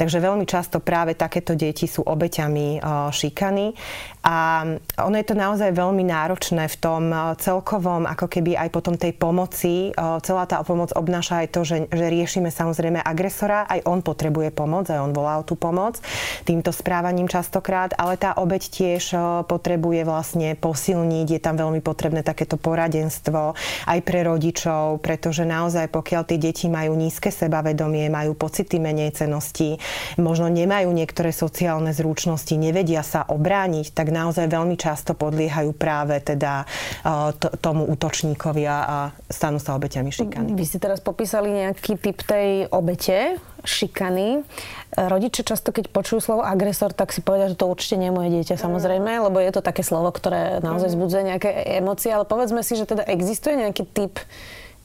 Takže 0.00 0.18
veľmi 0.18 0.44
často 0.48 0.82
práve 0.82 1.14
takéto 1.14 1.54
deti 1.54 1.86
sú 1.86 2.02
obeťami 2.02 2.82
šikany 3.12 3.66
a 4.26 4.66
ono 5.06 5.16
je 5.22 5.26
to 5.26 5.38
naozaj 5.38 5.70
veľmi 5.70 6.02
náročné 6.02 6.66
v 6.66 6.76
tom 6.82 7.14
celkovom, 7.38 8.10
ako 8.10 8.26
keby 8.26 8.58
aj 8.58 8.74
potom 8.74 8.98
tej 8.98 9.14
pomoci. 9.14 9.94
Celá 9.96 10.44
tá 10.50 10.66
pomoc 10.66 10.90
obnáša 10.98 11.46
aj 11.46 11.48
to, 11.54 11.60
že, 11.62 11.76
že 11.86 12.06
riešime 12.10 12.50
samozrejme 12.50 12.98
agresora, 13.06 13.70
aj 13.70 13.86
on 13.86 14.02
potrebuje 14.02 14.50
pomoc, 14.50 14.90
aj 14.90 14.98
on 14.98 15.14
volá 15.14 15.38
o 15.38 15.46
tú 15.46 15.54
pomoc 15.54 16.02
týmto 16.44 16.70
správaním 16.70 17.26
častokrát, 17.30 17.94
ale 17.96 18.18
tá 18.20 18.36
obeď 18.36 18.62
tiež 18.68 19.04
potrebuje 19.46 20.02
vlastne 20.06 20.54
posilniť, 20.58 21.26
je 21.36 21.40
tam 21.40 21.56
veľmi 21.56 21.80
potrebné 21.80 22.26
takéto 22.26 22.58
poradenstvo 22.58 23.56
aj 23.86 23.98
pre 24.02 24.24
rodičov, 24.26 25.02
pretože 25.02 25.46
naozaj 25.46 25.88
pokiaľ 25.92 26.22
tie 26.26 26.38
deti 26.40 26.66
majú 26.66 26.96
nízke 26.96 27.30
sebavedomie, 27.30 28.08
majú 28.10 28.34
pocity 28.34 28.78
menej 28.78 29.14
cenosti, 29.16 29.78
možno 30.16 30.48
nemajú 30.50 30.90
niektoré 30.92 31.30
sociálne 31.30 31.92
zručnosti, 31.92 32.52
nevedia 32.56 33.04
sa 33.06 33.24
obrániť, 33.26 33.92
tak 33.92 34.10
naozaj 34.10 34.48
veľmi 34.50 34.76
často 34.78 35.14
podliehajú 35.14 35.72
práve 35.76 36.18
teda 36.22 36.66
tomu 37.60 37.86
útočníkovi 37.90 38.64
a 38.66 39.12
stanú 39.30 39.60
sa 39.62 39.76
obeťami 39.76 40.10
šikany. 40.10 40.54
Vy 40.56 40.64
ste 40.64 40.78
teraz 40.82 40.98
popísali 41.00 41.52
nejaký 41.52 41.98
typ 42.00 42.22
tej 42.24 42.66
obete, 42.72 43.38
šikany. 43.66 44.46
Rodiče 44.96 45.44
často, 45.44 45.74
keď 45.74 45.92
počujú 45.92 46.22
slovo 46.22 46.42
agresor, 46.46 46.94
tak 46.96 47.12
si 47.12 47.20
povedia, 47.20 47.52
že 47.52 47.58
to 47.58 47.68
určite 47.68 48.00
nie 48.00 48.08
je 48.08 48.16
moje 48.16 48.30
dieťa, 48.32 48.56
samozrejme, 48.56 49.28
lebo 49.28 49.36
je 49.42 49.52
to 49.52 49.60
také 49.60 49.84
slovo, 49.84 50.08
ktoré 50.14 50.62
naozaj 50.64 50.88
mhm. 50.88 50.94
zbudzuje 50.96 51.22
nejaké 51.34 51.50
emócie, 51.82 52.14
ale 52.14 52.24
povedzme 52.24 52.64
si, 52.64 52.78
že 52.78 52.88
teda 52.88 53.04
existuje 53.04 53.60
nejaký 53.60 53.84
typ 53.90 54.16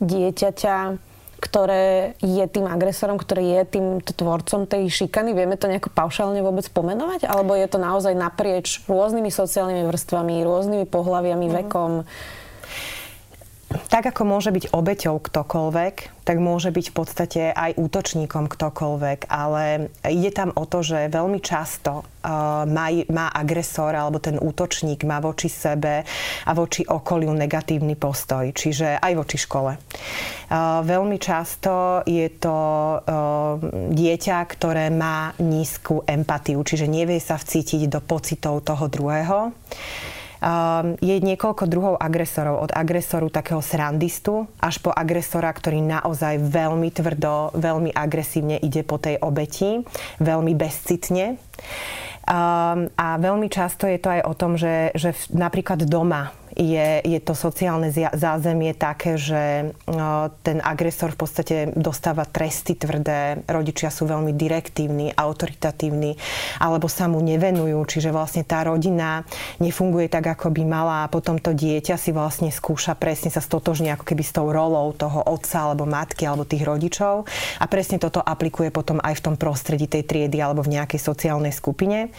dieťaťa, 0.01 0.97
ktoré 1.41 2.13
je 2.21 2.45
tým 2.45 2.69
agresorom, 2.69 3.17
ktorý 3.17 3.57
je 3.57 3.61
tým 3.77 3.85
tvorcom 4.05 4.69
tej 4.69 4.93
šikany? 4.93 5.33
Vieme 5.33 5.57
to 5.57 5.65
nejako 5.65 5.89
paušálne 5.89 6.37
vôbec 6.45 6.69
pomenovať? 6.69 7.25
Alebo 7.25 7.57
je 7.57 7.65
to 7.65 7.81
naozaj 7.81 8.13
naprieč 8.13 8.85
rôznymi 8.85 9.33
sociálnymi 9.33 9.89
vrstvami, 9.89 10.45
rôznymi 10.45 10.85
pohľaviami, 10.85 11.47
mm. 11.49 11.53
vekom? 11.65 12.05
Tak 13.91 14.07
ako 14.07 14.23
môže 14.23 14.51
byť 14.55 14.71
obeťou 14.71 15.19
ktokoľvek, 15.19 16.23
tak 16.23 16.37
môže 16.37 16.71
byť 16.71 16.85
v 16.91 16.95
podstate 16.95 17.41
aj 17.51 17.75
útočníkom 17.75 18.47
ktokoľvek, 18.47 19.27
ale 19.27 19.91
ide 20.07 20.31
tam 20.31 20.55
o 20.55 20.63
to, 20.63 20.79
že 20.79 21.11
veľmi 21.11 21.43
často 21.43 22.05
uh, 22.05 22.63
má, 22.63 22.87
má 23.11 23.27
agresor 23.33 23.91
alebo 23.91 24.21
ten 24.21 24.39
útočník 24.39 25.03
má 25.03 25.19
voči 25.19 25.51
sebe 25.51 26.07
a 26.45 26.51
voči 26.55 26.87
okoliu 26.87 27.35
negatívny 27.35 27.99
postoj, 27.99 28.47
čiže 28.53 28.95
aj 28.95 29.13
voči 29.17 29.37
škole. 29.41 29.75
Uh, 29.75 30.85
veľmi 30.87 31.17
často 31.19 32.05
je 32.07 32.31
to 32.37 32.57
uh, 32.95 33.59
dieťa, 33.91 34.37
ktoré 34.45 34.87
má 34.87 35.35
nízku 35.41 36.05
empatiu, 36.07 36.63
čiže 36.63 36.87
nevie 36.87 37.19
sa 37.19 37.35
vcítiť 37.35 37.91
do 37.91 37.99
pocitov 37.99 38.63
toho 38.63 38.85
druhého. 38.87 39.51
Um, 40.41 40.97
je 40.97 41.21
niekoľko 41.21 41.69
druhov 41.69 41.95
agresorov. 42.01 42.65
Od 42.65 42.71
agresoru 42.73 43.29
takého 43.29 43.61
srandistu 43.61 44.49
až 44.57 44.81
po 44.81 44.89
agresora, 44.89 45.53
ktorý 45.53 45.85
naozaj 45.85 46.41
veľmi 46.41 46.89
tvrdo, 46.89 47.53
veľmi 47.53 47.93
agresívne 47.93 48.57
ide 48.57 48.81
po 48.81 48.97
tej 48.97 49.21
obeti, 49.21 49.85
veľmi 50.17 50.57
bezcitne. 50.57 51.37
Um, 52.25 52.89
a 52.97 53.21
veľmi 53.21 53.53
často 53.53 53.85
je 53.85 54.01
to 54.01 54.09
aj 54.17 54.21
o 54.25 54.33
tom, 54.33 54.57
že, 54.57 54.89
že 54.97 55.13
napríklad 55.29 55.85
doma 55.85 56.33
je, 56.61 57.01
je 57.01 57.19
to 57.25 57.33
sociálne 57.33 57.89
zázemie 58.13 58.77
také, 58.77 59.17
že 59.17 59.73
ten 60.45 60.57
agresor 60.61 61.17
v 61.17 61.19
podstate 61.25 61.55
dostáva 61.73 62.29
tresty 62.29 62.77
tvrdé, 62.77 63.41
rodičia 63.49 63.89
sú 63.89 64.05
veľmi 64.05 64.37
direktívni, 64.37 65.09
autoritatívni, 65.17 66.21
alebo 66.61 66.85
sa 66.85 67.09
mu 67.09 67.17
nevenujú, 67.17 67.81
čiže 67.89 68.13
vlastne 68.13 68.45
tá 68.45 68.61
rodina 68.61 69.25
nefunguje 69.57 70.05
tak, 70.05 70.37
ako 70.37 70.53
by 70.53 70.63
mala 70.63 70.97
a 71.05 71.11
potom 71.11 71.41
to 71.41 71.57
dieťa 71.57 71.97
si 71.97 72.13
vlastne 72.13 72.53
skúša 72.53 72.93
presne 72.93 73.33
sa 73.33 73.41
stotožniť 73.41 73.97
ako 73.97 74.05
keby 74.05 74.21
s 74.21 74.35
tou 74.35 74.53
rolou 74.53 74.93
toho 74.93 75.25
otca 75.25 75.65
alebo 75.65 75.89
matky 75.89 76.29
alebo 76.29 76.45
tých 76.45 76.61
rodičov 76.61 77.25
a 77.57 77.65
presne 77.65 77.97
toto 77.97 78.21
aplikuje 78.21 78.69
potom 78.69 79.01
aj 79.01 79.17
v 79.17 79.23
tom 79.25 79.35
prostredí 79.39 79.89
tej 79.89 80.05
triedy 80.05 80.37
alebo 80.37 80.61
v 80.61 80.77
nejakej 80.77 81.01
sociálnej 81.01 81.49
skupine. 81.55 82.13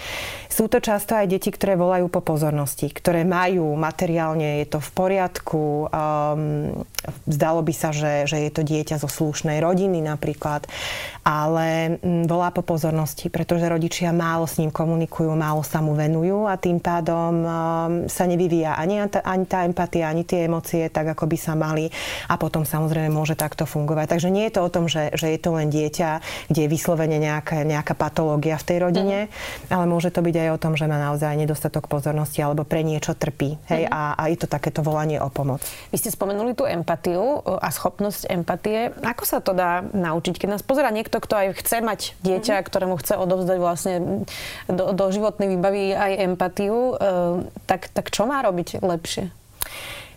Sú 0.50 0.66
to 0.66 0.82
často 0.82 1.14
aj 1.14 1.30
deti, 1.30 1.54
ktoré 1.54 1.78
volajú 1.78 2.10
po 2.10 2.24
pozornosti, 2.24 2.90
ktoré 2.90 3.22
majú 3.22 3.78
materiál 3.78 4.31
sociálne 4.32 4.64
je 4.64 4.66
to 4.72 4.80
v 4.80 4.90
poriadku, 4.96 5.62
um, 5.92 6.40
zdalo 7.28 7.60
by 7.60 7.74
sa, 7.76 7.92
že, 7.92 8.24
že 8.24 8.48
je 8.48 8.50
to 8.50 8.62
dieťa 8.64 8.96
zo 8.96 9.10
slušnej 9.10 9.60
rodiny 9.60 10.00
napríklad, 10.00 10.64
ale 11.22 11.98
mm, 12.00 12.24
volá 12.30 12.48
po 12.54 12.64
pozornosti, 12.64 13.28
pretože 13.28 13.68
rodičia 13.68 14.14
málo 14.14 14.48
s 14.48 14.56
ním 14.56 14.72
komunikujú, 14.72 15.36
málo 15.36 15.60
sa 15.60 15.84
mu 15.84 15.92
venujú 15.92 16.48
a 16.48 16.56
tým 16.56 16.80
pádom 16.80 17.32
um, 17.42 17.46
sa 18.08 18.24
nevyvíja 18.24 18.78
ani, 18.78 19.04
ani 19.04 19.44
tá 19.44 19.68
empatia, 19.68 20.08
ani 20.08 20.24
tie 20.24 20.48
emócie 20.48 20.88
tak, 20.88 21.12
ako 21.12 21.28
by 21.28 21.36
sa 21.36 21.52
mali 21.52 21.92
a 22.30 22.34
potom 22.40 22.64
samozrejme 22.64 23.12
môže 23.12 23.36
takto 23.36 23.68
fungovať. 23.68 24.16
Takže 24.16 24.32
nie 24.32 24.48
je 24.48 24.54
to 24.56 24.60
o 24.64 24.72
tom, 24.72 24.88
že, 24.88 25.12
že 25.12 25.28
je 25.28 25.38
to 25.38 25.50
len 25.52 25.68
dieťa, 25.68 26.22
kde 26.48 26.60
je 26.64 26.72
vyslovene 26.72 27.20
nejaká, 27.20 27.66
nejaká 27.68 27.92
patológia 27.92 28.56
v 28.56 28.66
tej 28.66 28.78
rodine, 28.80 29.18
mm. 29.28 29.74
ale 29.74 29.84
môže 29.84 30.08
to 30.08 30.24
byť 30.24 30.36
aj 30.38 30.48
o 30.54 30.60
tom, 30.62 30.72
že 30.78 30.88
má 30.88 30.96
naozaj 30.96 31.36
nedostatok 31.36 31.90
pozornosti 31.90 32.40
alebo 32.40 32.64
pre 32.64 32.80
niečo 32.86 33.12
trpí. 33.18 33.58
Hej? 33.68 33.86
Mm. 33.86 33.90
A, 33.90 34.11
a 34.14 34.22
je 34.28 34.38
to 34.38 34.48
takéto 34.48 34.84
volanie 34.84 35.18
o 35.18 35.28
pomoc. 35.32 35.64
Vy 35.90 35.96
ste 35.98 36.14
spomenuli 36.14 36.52
tú 36.52 36.68
empatiu 36.68 37.42
a 37.44 37.68
schopnosť 37.72 38.28
empatie. 38.28 38.92
Ako 39.02 39.24
sa 39.24 39.40
to 39.40 39.56
dá 39.56 39.82
naučiť? 39.82 40.38
Keď 40.38 40.48
nás 40.48 40.62
pozera 40.62 40.92
niekto, 40.92 41.18
kto 41.18 41.34
aj 41.34 41.46
chce 41.60 41.82
mať 41.82 42.00
dieťa, 42.22 42.60
mm. 42.60 42.64
ktorému 42.66 42.94
chce 43.00 43.18
odovzdať 43.18 43.58
vlastne 43.58 43.94
do, 44.70 44.92
do 44.92 45.04
životnej 45.10 45.50
výbavy 45.56 45.96
aj 45.96 46.12
empatiu, 46.28 46.76
e, 46.76 46.94
tak, 47.66 47.90
tak 47.90 48.12
čo 48.12 48.28
má 48.28 48.40
robiť 48.44 48.80
lepšie? 48.80 49.32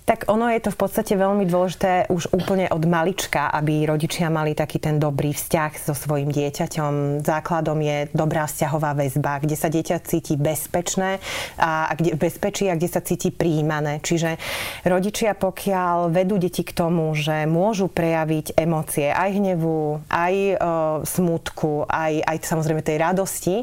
Tak 0.05 0.29
ono 0.29 0.53
je 0.53 0.61
to 0.61 0.69
v 0.69 0.79
podstate 0.85 1.17
veľmi 1.17 1.49
dôležité 1.49 2.13
už 2.13 2.29
úplne 2.29 2.69
od 2.69 2.85
malička, 2.85 3.49
aby 3.49 3.89
rodičia 3.89 4.29
mali 4.29 4.53
taký 4.53 4.77
ten 4.77 5.01
dobrý 5.01 5.33
vzťah 5.33 5.71
so 5.81 5.97
svojim 5.97 6.29
dieťaťom. 6.29 7.25
Základom 7.25 7.81
je 7.81 8.13
dobrá 8.13 8.45
vzťahová 8.45 8.93
väzba, 8.93 9.41
kde 9.41 9.57
sa 9.57 9.65
dieťa 9.65 10.05
cíti 10.05 10.37
bezpečné 10.37 11.17
a 11.57 11.89
kde, 11.97 12.21
bezpečí 12.21 12.69
a 12.69 12.77
kde 12.77 12.85
sa 12.85 13.01
cíti 13.01 13.33
príjmané. 13.33 13.97
Čiže 14.05 14.37
rodičia, 14.85 15.33
pokiaľ 15.33 16.13
vedú 16.13 16.37
deti 16.37 16.61
k 16.61 16.77
tomu, 16.77 17.09
že 17.17 17.49
môžu 17.49 17.89
prejaviť 17.89 18.61
emócie 18.61 19.09
aj 19.09 19.41
hnevu, 19.41 20.05
aj 20.13 20.33
e, 20.37 20.55
smutku, 21.01 21.89
aj, 21.89 22.21
aj 22.29 22.37
samozrejme 22.45 22.85
tej 22.85 23.01
radosti, 23.01 23.55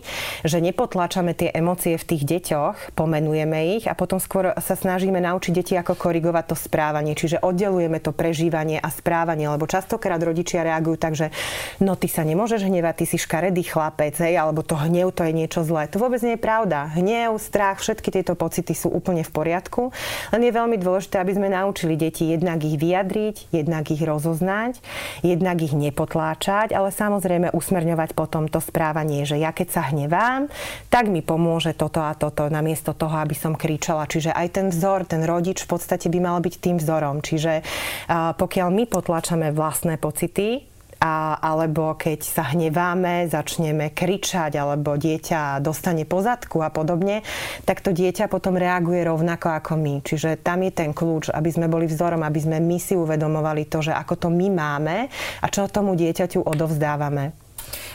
že 0.42 0.58
nepotláčame 0.58 1.38
tie 1.38 1.54
emócie 1.54 1.94
v 1.94 2.02
tých 2.02 2.26
deťoch, 2.26 2.98
pomenujeme 2.98 3.78
ich 3.78 3.86
a 3.86 3.94
potom 3.94 4.18
skôr 4.18 4.50
sa 4.58 4.74
snažíme 4.74 5.22
naučiť 5.22 5.52
deti 5.54 5.78
ako 5.78 5.94
korigovať 5.94 6.31
sledovať 6.32 6.48
to 6.48 6.56
správanie. 6.56 7.12
Čiže 7.12 7.44
oddelujeme 7.44 8.00
to 8.00 8.16
prežívanie 8.16 8.80
a 8.80 8.88
správanie, 8.88 9.52
lebo 9.52 9.68
častokrát 9.68 10.16
rodičia 10.16 10.64
reagujú 10.64 10.96
tak, 10.96 11.12
že 11.12 11.28
no 11.84 11.92
ty 11.92 12.08
sa 12.08 12.24
nemôžeš 12.24 12.64
hnevať, 12.64 13.04
ty 13.04 13.06
si 13.12 13.20
škaredý 13.20 13.60
chlapec, 13.68 14.16
hej, 14.16 14.40
alebo 14.40 14.64
to 14.64 14.80
hnev 14.80 15.12
to 15.12 15.28
je 15.28 15.36
niečo 15.36 15.60
zlé. 15.60 15.92
To 15.92 16.00
vôbec 16.00 16.24
nie 16.24 16.40
je 16.40 16.40
pravda. 16.40 16.88
Hnev, 16.96 17.36
strach, 17.36 17.84
všetky 17.84 18.08
tieto 18.08 18.32
pocity 18.32 18.72
sú 18.72 18.88
úplne 18.88 19.20
v 19.20 19.28
poriadku. 19.28 19.92
Len 20.32 20.40
je 20.40 20.56
veľmi 20.56 20.80
dôležité, 20.80 21.20
aby 21.20 21.36
sme 21.36 21.52
naučili 21.52 22.00
deti 22.00 22.32
jednak 22.32 22.64
ich 22.64 22.80
vyjadriť, 22.80 23.52
jednak 23.52 23.84
ich 23.92 24.00
rozoznať, 24.00 24.80
jednak 25.20 25.60
ich 25.60 25.76
nepotláčať, 25.76 26.72
ale 26.72 26.88
samozrejme 26.88 27.52
usmerňovať 27.52 28.16
potom 28.16 28.48
to 28.48 28.64
správanie, 28.64 29.28
že 29.28 29.36
ja 29.36 29.52
keď 29.52 29.68
sa 29.68 29.82
hnevám, 29.92 30.48
tak 30.88 31.12
mi 31.12 31.20
pomôže 31.20 31.76
toto 31.76 32.00
a 32.00 32.16
toto 32.16 32.48
namiesto 32.48 32.96
toho, 32.96 33.20
aby 33.20 33.36
som 33.36 33.52
kričala. 33.52 34.08
Čiže 34.08 34.32
aj 34.32 34.48
ten 34.48 34.66
vzor, 34.72 35.04
ten 35.04 35.20
rodič 35.26 35.66
v 35.66 35.76
podstate 35.76 36.06
by 36.08 36.21
mal 36.22 36.38
byť 36.38 36.54
tým 36.62 36.78
vzorom. 36.78 37.18
Čiže 37.18 37.66
pokiaľ 38.38 38.68
my 38.70 38.84
potlačame 38.86 39.50
vlastné 39.50 39.98
pocity, 39.98 40.70
a, 41.02 41.34
alebo 41.42 41.98
keď 41.98 42.22
sa 42.22 42.54
hneváme, 42.54 43.26
začneme 43.26 43.90
kričať, 43.90 44.54
alebo 44.54 44.94
dieťa 44.94 45.58
dostane 45.58 46.06
pozadku 46.06 46.62
a 46.62 46.70
podobne, 46.70 47.26
tak 47.66 47.82
to 47.82 47.90
dieťa 47.90 48.30
potom 48.30 48.54
reaguje 48.54 49.02
rovnako 49.02 49.50
ako 49.50 49.74
my. 49.82 49.98
Čiže 50.06 50.38
tam 50.38 50.62
je 50.62 50.70
ten 50.70 50.94
kľúč, 50.94 51.34
aby 51.34 51.50
sme 51.50 51.66
boli 51.66 51.90
vzorom, 51.90 52.22
aby 52.22 52.38
sme 52.38 52.62
my 52.62 52.78
si 52.78 52.94
uvedomovali 52.94 53.66
to, 53.66 53.82
že 53.82 53.90
ako 53.90 54.14
to 54.14 54.28
my 54.30 54.46
máme 54.54 55.10
a 55.42 55.46
čo 55.50 55.66
tomu 55.66 55.98
dieťaťu 55.98 56.46
odovzdávame. 56.46 57.34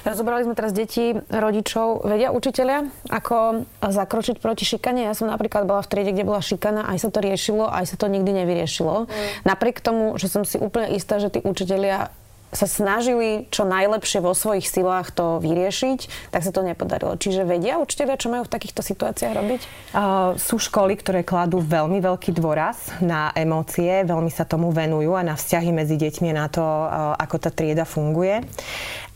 Rozobrali 0.08 0.48
sme 0.48 0.56
teraz 0.56 0.72
deti, 0.72 1.12
rodičov. 1.28 2.08
Vedia 2.08 2.32
učiteľia, 2.32 2.88
ako 3.12 3.68
zakročiť 3.84 4.40
proti 4.40 4.64
šikane? 4.64 5.04
Ja 5.04 5.14
som 5.18 5.28
napríklad 5.28 5.68
bola 5.68 5.84
v 5.84 5.90
triede, 5.92 6.16
kde 6.16 6.28
bola 6.28 6.40
šikana, 6.40 6.88
aj 6.88 6.98
sa 7.04 7.10
to 7.12 7.20
riešilo, 7.20 7.68
aj 7.68 7.92
sa 7.92 7.96
to 8.00 8.08
nikdy 8.08 8.32
nevyriešilo. 8.32 9.06
Mm. 9.06 9.12
Napriek 9.44 9.84
tomu, 9.84 10.16
že 10.16 10.32
som 10.32 10.48
si 10.48 10.56
úplne 10.56 10.96
istá, 10.96 11.20
že 11.20 11.28
tí 11.28 11.40
učiteľia 11.44 12.14
sa 12.48 12.64
snažili 12.64 13.44
čo 13.52 13.68
najlepšie 13.68 14.24
vo 14.24 14.32
svojich 14.32 14.64
silách 14.64 15.12
to 15.12 15.44
vyriešiť, 15.44 16.32
tak 16.32 16.42
sa 16.48 16.56
to 16.56 16.64
nepodarilo. 16.64 17.20
Čiže 17.20 17.44
vedia 17.44 17.76
učiteľia, 17.76 18.16
čo 18.16 18.32
majú 18.32 18.48
v 18.48 18.54
takýchto 18.56 18.80
situáciách 18.80 19.34
robiť? 19.36 19.62
Uh, 19.92 20.32
sú 20.40 20.56
školy, 20.56 20.96
ktoré 20.96 21.28
kladú 21.28 21.60
veľmi 21.60 22.00
veľký 22.00 22.32
dôraz 22.32 22.96
na 23.04 23.36
emócie, 23.36 24.08
veľmi 24.08 24.32
sa 24.32 24.48
tomu 24.48 24.72
venujú 24.72 25.12
a 25.20 25.28
na 25.28 25.36
vzťahy 25.36 25.76
medzi 25.76 26.00
deťmi 26.00 26.32
na 26.32 26.48
to, 26.48 26.64
uh, 26.64 27.20
ako 27.20 27.36
tá 27.36 27.50
trieda 27.52 27.84
funguje 27.84 28.40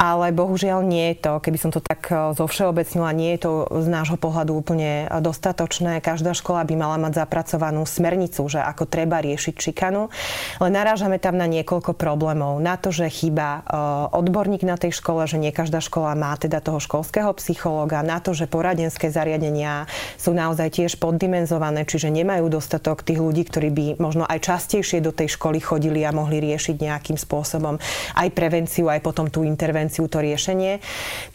ale 0.01 0.33
bohužiaľ 0.33 0.81
nie 0.81 1.13
je 1.13 1.29
to, 1.29 1.37
keby 1.37 1.61
som 1.61 1.69
to 1.69 1.77
tak 1.77 2.09
e, 2.09 2.33
zovšeobecnila, 2.33 3.13
nie 3.13 3.37
je 3.37 3.45
to 3.45 3.51
z 3.69 3.85
nášho 3.85 4.17
pohľadu 4.17 4.57
úplne 4.57 5.05
dostatočné. 5.21 6.01
Každá 6.01 6.33
škola 6.33 6.65
by 6.65 6.73
mala 6.73 6.97
mať 6.97 7.21
zapracovanú 7.21 7.85
smernicu, 7.85 8.41
že 8.49 8.57
ako 8.65 8.89
treba 8.89 9.21
riešiť 9.21 9.53
šikanu, 9.53 10.09
ale 10.57 10.69
narážame 10.73 11.21
tam 11.21 11.37
na 11.37 11.45
niekoľko 11.45 11.93
problémov. 11.93 12.57
Na 12.57 12.81
to, 12.81 12.89
že 12.89 13.13
chýba 13.13 13.61
e, 13.61 13.77
odborník 14.17 14.65
na 14.65 14.73
tej 14.73 14.97
škole, 14.97 15.21
že 15.29 15.37
nie 15.37 15.53
každá 15.53 15.77
škola 15.77 16.17
má 16.17 16.33
teda 16.33 16.65
toho 16.65 16.81
školského 16.81 17.29
psychológa, 17.37 18.01
na 18.01 18.17
to, 18.17 18.33
že 18.33 18.49
poradenské 18.49 19.13
zariadenia 19.13 19.85
sú 20.17 20.33
naozaj 20.33 20.81
tiež 20.81 20.97
poddimenzované, 20.97 21.85
čiže 21.85 22.09
nemajú 22.09 22.49
dostatok 22.49 23.05
tých 23.05 23.21
ľudí, 23.21 23.45
ktorí 23.45 23.69
by 23.69 23.85
možno 24.01 24.25
aj 24.25 24.49
častejšie 24.49 24.97
do 24.97 25.13
tej 25.13 25.37
školy 25.37 25.61
chodili 25.61 26.01
a 26.01 26.09
mohli 26.09 26.41
riešiť 26.41 26.89
nejakým 26.89 27.21
spôsobom 27.21 27.77
aj 28.17 28.27
prevenciu, 28.33 28.89
aj 28.89 29.05
potom 29.05 29.29
tú 29.29 29.45
intervenciu 29.45 29.90
intervenciu, 29.91 30.07
to 30.07 30.23
riešenie. 30.23 30.79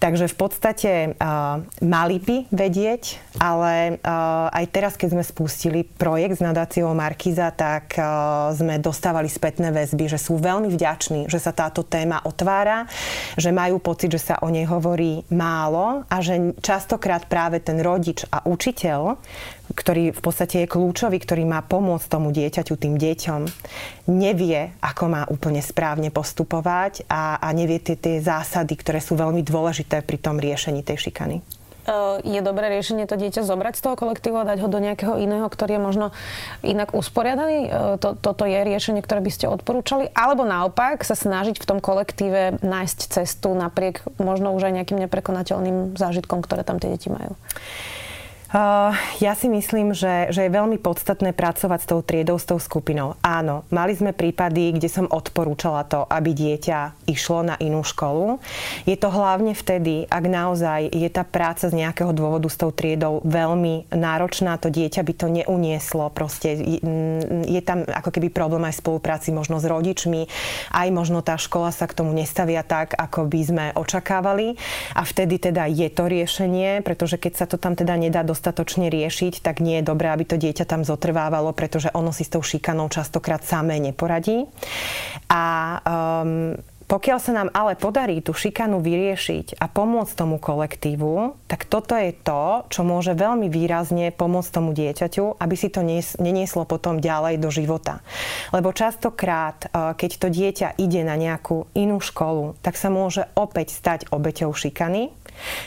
Takže 0.00 0.32
v 0.32 0.36
podstate 0.36 0.90
uh, 1.12 1.60
mali 1.84 2.16
by 2.16 2.48
vedieť, 2.48 3.20
ale 3.36 4.00
uh, 4.00 4.48
aj 4.48 4.64
teraz, 4.72 4.92
keď 4.96 5.08
sme 5.12 5.24
spustili 5.24 5.84
projekt 5.84 6.40
s 6.40 6.42
nadáciou 6.44 6.96
Markiza, 6.96 7.52
tak 7.52 7.92
uh, 8.00 8.50
sme 8.56 8.80
dostávali 8.80 9.28
spätné 9.28 9.68
väzby, 9.72 10.08
že 10.08 10.16
sú 10.16 10.40
veľmi 10.40 10.72
vďační, 10.72 11.28
že 11.28 11.36
sa 11.36 11.52
táto 11.52 11.84
téma 11.84 12.24
otvára, 12.24 12.88
že 13.36 13.52
majú 13.52 13.76
pocit, 13.76 14.16
že 14.16 14.32
sa 14.32 14.40
o 14.40 14.48
nej 14.48 14.64
hovorí 14.64 15.28
málo 15.28 16.08
a 16.08 16.16
že 16.24 16.56
častokrát 16.64 17.28
práve 17.28 17.60
ten 17.60 17.76
rodič 17.84 18.24
a 18.32 18.40
učiteľ 18.48 19.20
ktorý 19.74 20.14
v 20.14 20.20
podstate 20.20 20.64
je 20.64 20.70
kľúčový, 20.70 21.18
ktorý 21.18 21.48
má 21.48 21.64
pomôcť 21.64 22.06
tomu 22.06 22.30
dieťaťu, 22.30 22.74
tým 22.76 22.94
deťom, 23.00 23.40
nevie, 24.12 24.74
ako 24.84 25.04
má 25.10 25.22
úplne 25.26 25.64
správne 25.64 26.14
postupovať 26.14 27.08
a, 27.10 27.40
a 27.40 27.48
nevie 27.56 27.82
tie, 27.82 27.98
tie 27.98 28.22
zásady, 28.22 28.78
ktoré 28.78 29.02
sú 29.02 29.18
veľmi 29.18 29.42
dôležité 29.42 30.04
pri 30.04 30.18
tom 30.20 30.38
riešení 30.38 30.86
tej 30.86 31.10
šikany 31.10 31.42
je 32.26 32.40
dobré 32.42 32.66
riešenie 32.70 33.06
to 33.06 33.14
dieťa 33.14 33.46
zobrať 33.46 33.78
z 33.78 33.84
toho 33.86 33.94
kolektívu 33.94 34.42
a 34.42 34.48
dať 34.48 34.58
ho 34.62 34.68
do 34.68 34.82
nejakého 34.82 35.14
iného, 35.22 35.46
ktorý 35.46 35.78
je 35.78 35.82
možno 35.82 36.06
inak 36.66 36.90
usporiadaný? 36.92 37.70
To, 38.02 38.18
toto 38.18 38.42
je 38.42 38.58
riešenie, 38.58 39.00
ktoré 39.02 39.22
by 39.22 39.30
ste 39.30 39.46
odporúčali? 39.46 40.10
Alebo 40.12 40.42
naopak 40.42 41.06
sa 41.06 41.14
snažiť 41.14 41.62
v 41.62 41.68
tom 41.68 41.78
kolektíve 41.78 42.58
nájsť 42.62 43.22
cestu 43.22 43.54
napriek 43.54 44.02
možno 44.18 44.50
už 44.54 44.70
aj 44.70 44.82
nejakým 44.82 44.98
neprekonateľným 45.06 45.94
zážitkom, 45.94 46.42
ktoré 46.42 46.66
tam 46.66 46.82
tie 46.82 46.90
deti 46.90 47.06
majú? 47.06 47.38
Ja 49.20 49.32
si 49.36 49.52
myslím, 49.52 49.92
že, 49.92 50.32
že 50.32 50.46
je 50.46 50.56
veľmi 50.56 50.80
podstatné 50.80 51.36
pracovať 51.36 51.78
s 51.82 51.88
tou 51.88 52.00
triedou, 52.00 52.40
s 52.40 52.48
tou 52.48 52.56
skupinou. 52.56 53.18
Áno, 53.20 53.68
mali 53.68 53.92
sme 53.92 54.16
prípady, 54.16 54.72
kde 54.72 54.88
som 54.88 55.06
odporúčala 55.10 55.84
to, 55.84 56.08
aby 56.08 56.32
dieťa 56.32 57.08
išlo 57.10 57.42
na 57.42 57.60
inú 57.60 57.84
školu. 57.84 58.40
Je 58.88 58.96
to 58.96 59.12
hlavne 59.12 59.52
vtedy, 59.52 60.08
ak 60.08 60.24
naozaj 60.24 60.88
je 60.88 61.08
tá 61.12 61.26
práca 61.26 61.68
z 61.68 61.74
nejakého 61.74 62.16
dôvodu 62.16 62.48
s 62.48 62.56
tou 62.56 62.72
triedou 62.72 63.20
veľmi 63.28 63.92
náročná, 63.92 64.56
to 64.56 64.72
dieťa 64.72 65.04
by 65.04 65.12
to 65.12 65.26
neunieslo. 65.28 66.08
Proste 66.14 66.56
je 67.44 67.60
tam 67.60 67.84
ako 67.84 68.08
keby 68.08 68.32
problém 68.32 68.64
aj 68.64 68.80
spolupráci 68.80 69.36
možno 69.36 69.60
s 69.60 69.66
rodičmi, 69.68 70.30
aj 70.72 70.88
možno 70.94 71.20
tá 71.20 71.36
škola 71.36 71.74
sa 71.74 71.84
k 71.84 71.96
tomu 71.98 72.16
nestavia 72.16 72.64
tak, 72.64 72.96
ako 72.96 73.28
by 73.28 73.40
sme 73.42 73.64
očakávali. 73.76 74.56
A 74.96 75.02
vtedy 75.04 75.40
teda 75.40 75.68
je 75.68 75.88
to 75.92 76.08
riešenie, 76.08 76.80
pretože 76.80 77.20
keď 77.20 77.32
sa 77.36 77.46
to 77.50 77.60
tam 77.60 77.76
teda 77.76 77.98
nedá 77.98 78.24
do 78.24 78.36
dostatočne 78.46 78.86
riešiť, 78.94 79.42
tak 79.42 79.58
nie 79.58 79.82
je 79.82 79.90
dobré, 79.90 80.14
aby 80.14 80.22
to 80.22 80.38
dieťa 80.38 80.70
tam 80.70 80.86
zotrvávalo, 80.86 81.50
pretože 81.50 81.90
ono 81.90 82.14
si 82.14 82.22
s 82.22 82.30
tou 82.30 82.46
šikanou 82.46 82.86
častokrát 82.86 83.42
samé 83.42 83.82
neporadí. 83.82 84.46
A 85.26 85.42
um, 85.82 86.54
pokiaľ 86.86 87.18
sa 87.18 87.32
nám 87.34 87.48
ale 87.50 87.74
podarí 87.74 88.22
tú 88.22 88.30
šikanu 88.30 88.78
vyriešiť 88.78 89.58
a 89.58 89.66
pomôcť 89.66 90.14
tomu 90.14 90.38
kolektívu, 90.38 91.34
tak 91.50 91.66
toto 91.66 91.98
je 91.98 92.14
to, 92.14 92.62
čo 92.70 92.86
môže 92.86 93.18
veľmi 93.18 93.50
výrazne 93.50 94.14
pomôcť 94.14 94.50
tomu 94.54 94.70
dieťaťu, 94.70 95.42
aby 95.42 95.54
si 95.58 95.68
to 95.74 95.82
nenieslo 96.22 96.62
potom 96.62 97.02
ďalej 97.02 97.42
do 97.42 97.50
života. 97.50 98.06
Lebo 98.54 98.70
častokrát, 98.70 99.66
uh, 99.66 99.98
keď 99.98 100.10
to 100.22 100.28
dieťa 100.30 100.68
ide 100.78 101.02
na 101.02 101.18
nejakú 101.18 101.66
inú 101.74 101.98
školu, 101.98 102.54
tak 102.62 102.78
sa 102.78 102.86
môže 102.86 103.26
opäť 103.34 103.74
stať 103.74 104.00
obeťou 104.14 104.54
šikany 104.54 105.10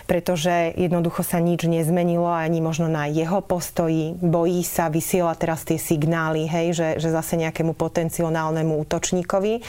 pretože 0.09 0.73
jednoducho 0.75 1.21
sa 1.21 1.37
nič 1.37 1.65
nezmenilo 1.65 2.29
ani 2.29 2.59
možno 2.59 2.89
na 2.89 3.05
jeho 3.05 3.41
postoji, 3.41 4.17
bojí 4.17 4.65
sa, 4.65 4.89
vysiela 4.89 5.33
teraz 5.37 5.63
tie 5.65 5.77
signály, 5.77 6.49
hej, 6.49 6.73
že, 6.73 6.87
že 6.97 7.09
zase 7.13 7.37
nejakému 7.37 7.77
potenciálnemu 7.77 8.73
útočníkovi. 8.85 9.61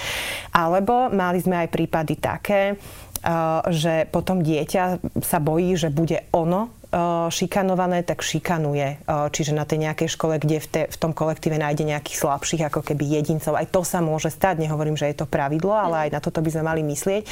Alebo 0.56 1.12
mali 1.12 1.39
sme 1.40 1.64
aj 1.64 1.68
prípady 1.72 2.14
také, 2.20 2.76
že 3.68 4.08
potom 4.08 4.40
dieťa 4.40 4.84
sa 5.20 5.38
bojí, 5.40 5.76
že 5.76 5.92
bude 5.92 6.24
ono 6.32 6.79
Eh, 6.79 6.79
šikanované, 7.30 8.02
tak 8.02 8.20
šikanuje. 8.26 8.98
Eh, 8.98 9.28
čiže 9.30 9.54
na 9.54 9.62
tej 9.62 9.86
nejakej 9.86 10.08
škole, 10.10 10.42
kde 10.42 10.58
v, 10.58 10.66
te, 10.66 10.82
v 10.90 10.96
tom 10.98 11.14
kolektíve 11.14 11.54
nájde 11.56 11.86
nejakých 11.86 12.18
slabších 12.18 12.62
ako 12.66 12.82
keby 12.82 13.06
jedincov. 13.22 13.54
Aj 13.54 13.66
to 13.66 13.86
sa 13.86 14.02
môže 14.02 14.28
stať. 14.28 14.66
Nehovorím, 14.66 14.98
že 14.98 15.06
je 15.10 15.22
to 15.22 15.26
pravidlo, 15.30 15.70
ale 15.72 16.10
aj 16.10 16.18
na 16.18 16.20
toto 16.20 16.42
by 16.42 16.50
sme 16.50 16.66
mali 16.66 16.82
myslieť. 16.82 17.22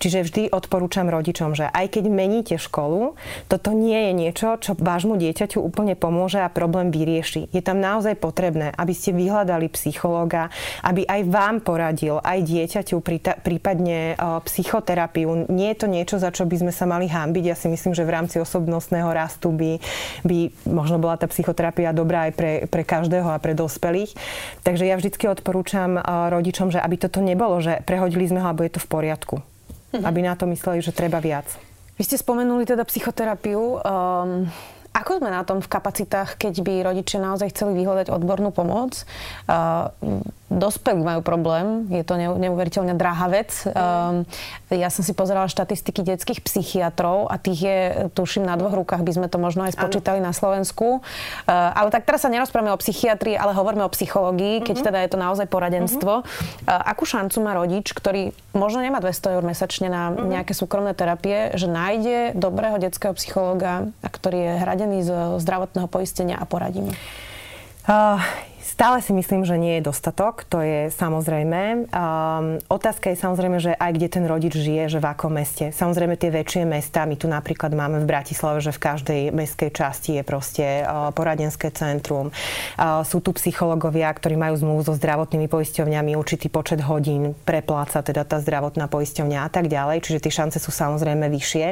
Čiže 0.00 0.18
vždy 0.24 0.42
odporúčam 0.50 1.06
rodičom, 1.12 1.52
že 1.52 1.68
aj 1.68 1.98
keď 1.98 2.04
meníte 2.08 2.56
školu, 2.56 3.14
toto 3.52 3.76
nie 3.76 4.10
je 4.10 4.12
niečo, 4.16 4.48
čo 4.58 4.72
vášmu 4.74 5.20
dieťaťu 5.20 5.60
úplne 5.60 5.92
pomôže 5.92 6.40
a 6.40 6.48
problém 6.48 6.88
vyrieši. 6.88 7.52
Je 7.52 7.60
tam 7.60 7.78
naozaj 7.78 8.16
potrebné, 8.16 8.72
aby 8.74 8.96
ste 8.96 9.12
vyhľadali 9.12 9.68
psychológa, 9.76 10.48
aby 10.80 11.04
aj 11.04 11.20
vám 11.28 11.56
poradil, 11.60 12.18
aj 12.24 12.38
dieťaťu 12.48 12.96
prípadne 13.44 14.16
eh, 14.16 14.38
psychoterapiu. 14.48 15.52
Nie 15.52 15.76
je 15.76 15.80
to 15.84 15.86
niečo, 15.86 16.16
za 16.16 16.32
čo 16.32 16.48
by 16.48 16.56
sme 16.64 16.72
sa 16.72 16.88
mali 16.88 17.06
hambiť. 17.12 17.44
Ja 17.44 17.56
si 17.58 17.68
myslím, 17.68 17.92
že 17.92 18.08
v 18.08 18.14
rámci 18.14 18.40
osobnostného 18.40 19.01
osobného 19.02 19.10
rastu 19.10 19.50
by, 19.50 19.82
by 20.22 20.38
možno 20.70 21.02
bola 21.02 21.18
tá 21.18 21.26
psychoterapia 21.26 21.90
dobrá 21.90 22.30
aj 22.30 22.32
pre, 22.38 22.52
pre 22.70 22.82
každého 22.86 23.26
a 23.26 23.42
pre 23.42 23.58
dospelých. 23.58 24.14
Takže 24.62 24.86
ja 24.86 24.94
vždycky 24.94 25.26
odporúčam 25.26 25.98
eh, 25.98 26.02
rodičom, 26.30 26.70
že 26.70 26.78
aby 26.78 26.96
toto 26.96 27.18
nebolo, 27.18 27.58
že 27.58 27.82
prehodili 27.82 28.30
sme 28.30 28.38
ho, 28.38 28.46
alebo 28.46 28.62
je 28.62 28.78
to 28.78 28.80
v 28.80 28.88
poriadku. 28.88 29.36
Mhm. 29.92 30.06
Aby 30.06 30.20
na 30.22 30.38
to 30.38 30.46
mysleli, 30.46 30.78
že 30.80 30.94
treba 30.94 31.18
viac. 31.18 31.50
Vy 31.98 32.08
ste 32.08 32.16
spomenuli 32.16 32.64
teda 32.64 32.88
psychoterapiu. 32.88 33.60
Um, 33.84 34.48
ako 34.92 35.20
sme 35.20 35.32
na 35.32 35.44
tom 35.44 35.60
v 35.60 35.68
kapacitách, 35.68 36.36
keď 36.40 36.54
by 36.64 36.74
rodičia 36.84 37.20
naozaj 37.20 37.52
chceli 37.52 37.80
vyhľadať 37.80 38.12
odbornú 38.12 38.52
pomoc? 38.52 39.04
Uh, 39.48 39.88
dospelí 40.58 41.00
majú 41.00 41.20
problém, 41.24 41.88
je 41.88 42.04
to 42.04 42.16
neuveriteľne 42.16 42.92
drahá 42.96 43.26
vec. 43.32 43.64
Um, 43.64 44.28
ja 44.68 44.88
som 44.92 45.00
si 45.00 45.16
pozerala 45.16 45.48
štatistiky 45.48 46.04
detských 46.04 46.44
psychiatrov 46.44 47.28
a 47.32 47.40
tých 47.40 47.60
je, 47.60 47.78
tuším, 48.12 48.44
na 48.44 48.56
dvoch 48.60 48.76
rukách 48.76 49.00
by 49.00 49.12
sme 49.12 49.26
to 49.28 49.40
možno 49.40 49.64
aj 49.64 49.76
spočítali 49.76 50.20
ano. 50.20 50.28
na 50.28 50.32
Slovensku. 50.36 51.00
Uh, 51.00 51.50
ale 51.50 51.88
tak 51.88 52.04
teraz 52.04 52.24
sa 52.24 52.30
nerozprávame 52.32 52.72
o 52.72 52.78
psychiatrii, 52.80 53.36
ale 53.36 53.56
hovoríme 53.56 53.84
o 53.84 53.92
psychológii, 53.92 54.64
keď 54.64 54.76
uh-huh. 54.76 54.86
teda 54.92 54.98
je 55.04 55.10
to 55.10 55.18
naozaj 55.18 55.46
poradenstvo. 55.48 56.22
Uh-huh. 56.22 56.68
Uh, 56.68 56.82
akú 56.88 57.08
šancu 57.08 57.40
má 57.40 57.56
rodič, 57.56 57.92
ktorý 57.96 58.36
možno 58.52 58.84
nemá 58.84 59.00
200 59.00 59.36
eur 59.40 59.44
mesačne 59.44 59.88
na 59.88 60.12
uh-huh. 60.12 60.28
nejaké 60.28 60.52
súkromné 60.52 60.92
terapie, 60.92 61.52
že 61.56 61.68
nájde 61.68 62.36
dobrého 62.36 62.76
detského 62.76 63.16
psychológa, 63.16 63.88
ktorý 64.04 64.38
je 64.38 64.52
hradený 64.60 64.98
z 65.02 65.10
zdravotného 65.40 65.88
poistenia 65.88 66.36
a 66.36 66.44
poradí 66.44 66.84
mu? 66.84 66.92
Uh, 67.82 68.22
Stále 68.72 69.04
si 69.04 69.12
myslím, 69.12 69.44
že 69.44 69.60
nie 69.60 69.76
je 69.76 69.92
dostatok, 69.92 70.48
to 70.48 70.64
je 70.64 70.88
samozrejme. 70.96 71.92
Um, 71.92 72.56
otázka 72.72 73.12
je 73.12 73.20
samozrejme, 73.20 73.60
že 73.60 73.76
aj 73.76 74.00
kde 74.00 74.08
ten 74.08 74.24
rodič 74.24 74.56
žije, 74.56 74.96
že 74.96 74.96
v 74.96 75.12
akom 75.12 75.36
meste. 75.36 75.76
Samozrejme 75.76 76.16
tie 76.16 76.32
väčšie 76.32 76.64
mesta, 76.64 77.04
my 77.04 77.20
tu 77.20 77.28
napríklad 77.28 77.68
máme 77.76 78.00
v 78.00 78.08
Bratislave, 78.08 78.64
že 78.64 78.72
v 78.72 78.80
každej 78.80 79.20
mestskej 79.36 79.76
časti 79.76 80.16
je 80.16 80.22
proste 80.24 80.64
uh, 80.88 81.12
poradenské 81.12 81.68
centrum. 81.68 82.32
Uh, 82.80 83.04
sú 83.04 83.20
tu 83.20 83.36
psychológovia, 83.36 84.08
ktorí 84.08 84.40
majú 84.40 84.56
zmluvu 84.56 84.88
so 84.88 84.96
zdravotnými 84.96 85.52
poisťovňami, 85.52 86.16
určitý 86.16 86.48
počet 86.48 86.80
hodín 86.80 87.36
prepláca 87.44 88.00
teda 88.00 88.24
tá 88.24 88.40
zdravotná 88.40 88.88
poisťovňa 88.88 89.38
a 89.44 89.50
tak 89.52 89.68
ďalej, 89.68 90.00
čiže 90.00 90.24
tie 90.24 90.32
šance 90.32 90.56
sú 90.56 90.72
samozrejme 90.72 91.28
vyššie. 91.28 91.66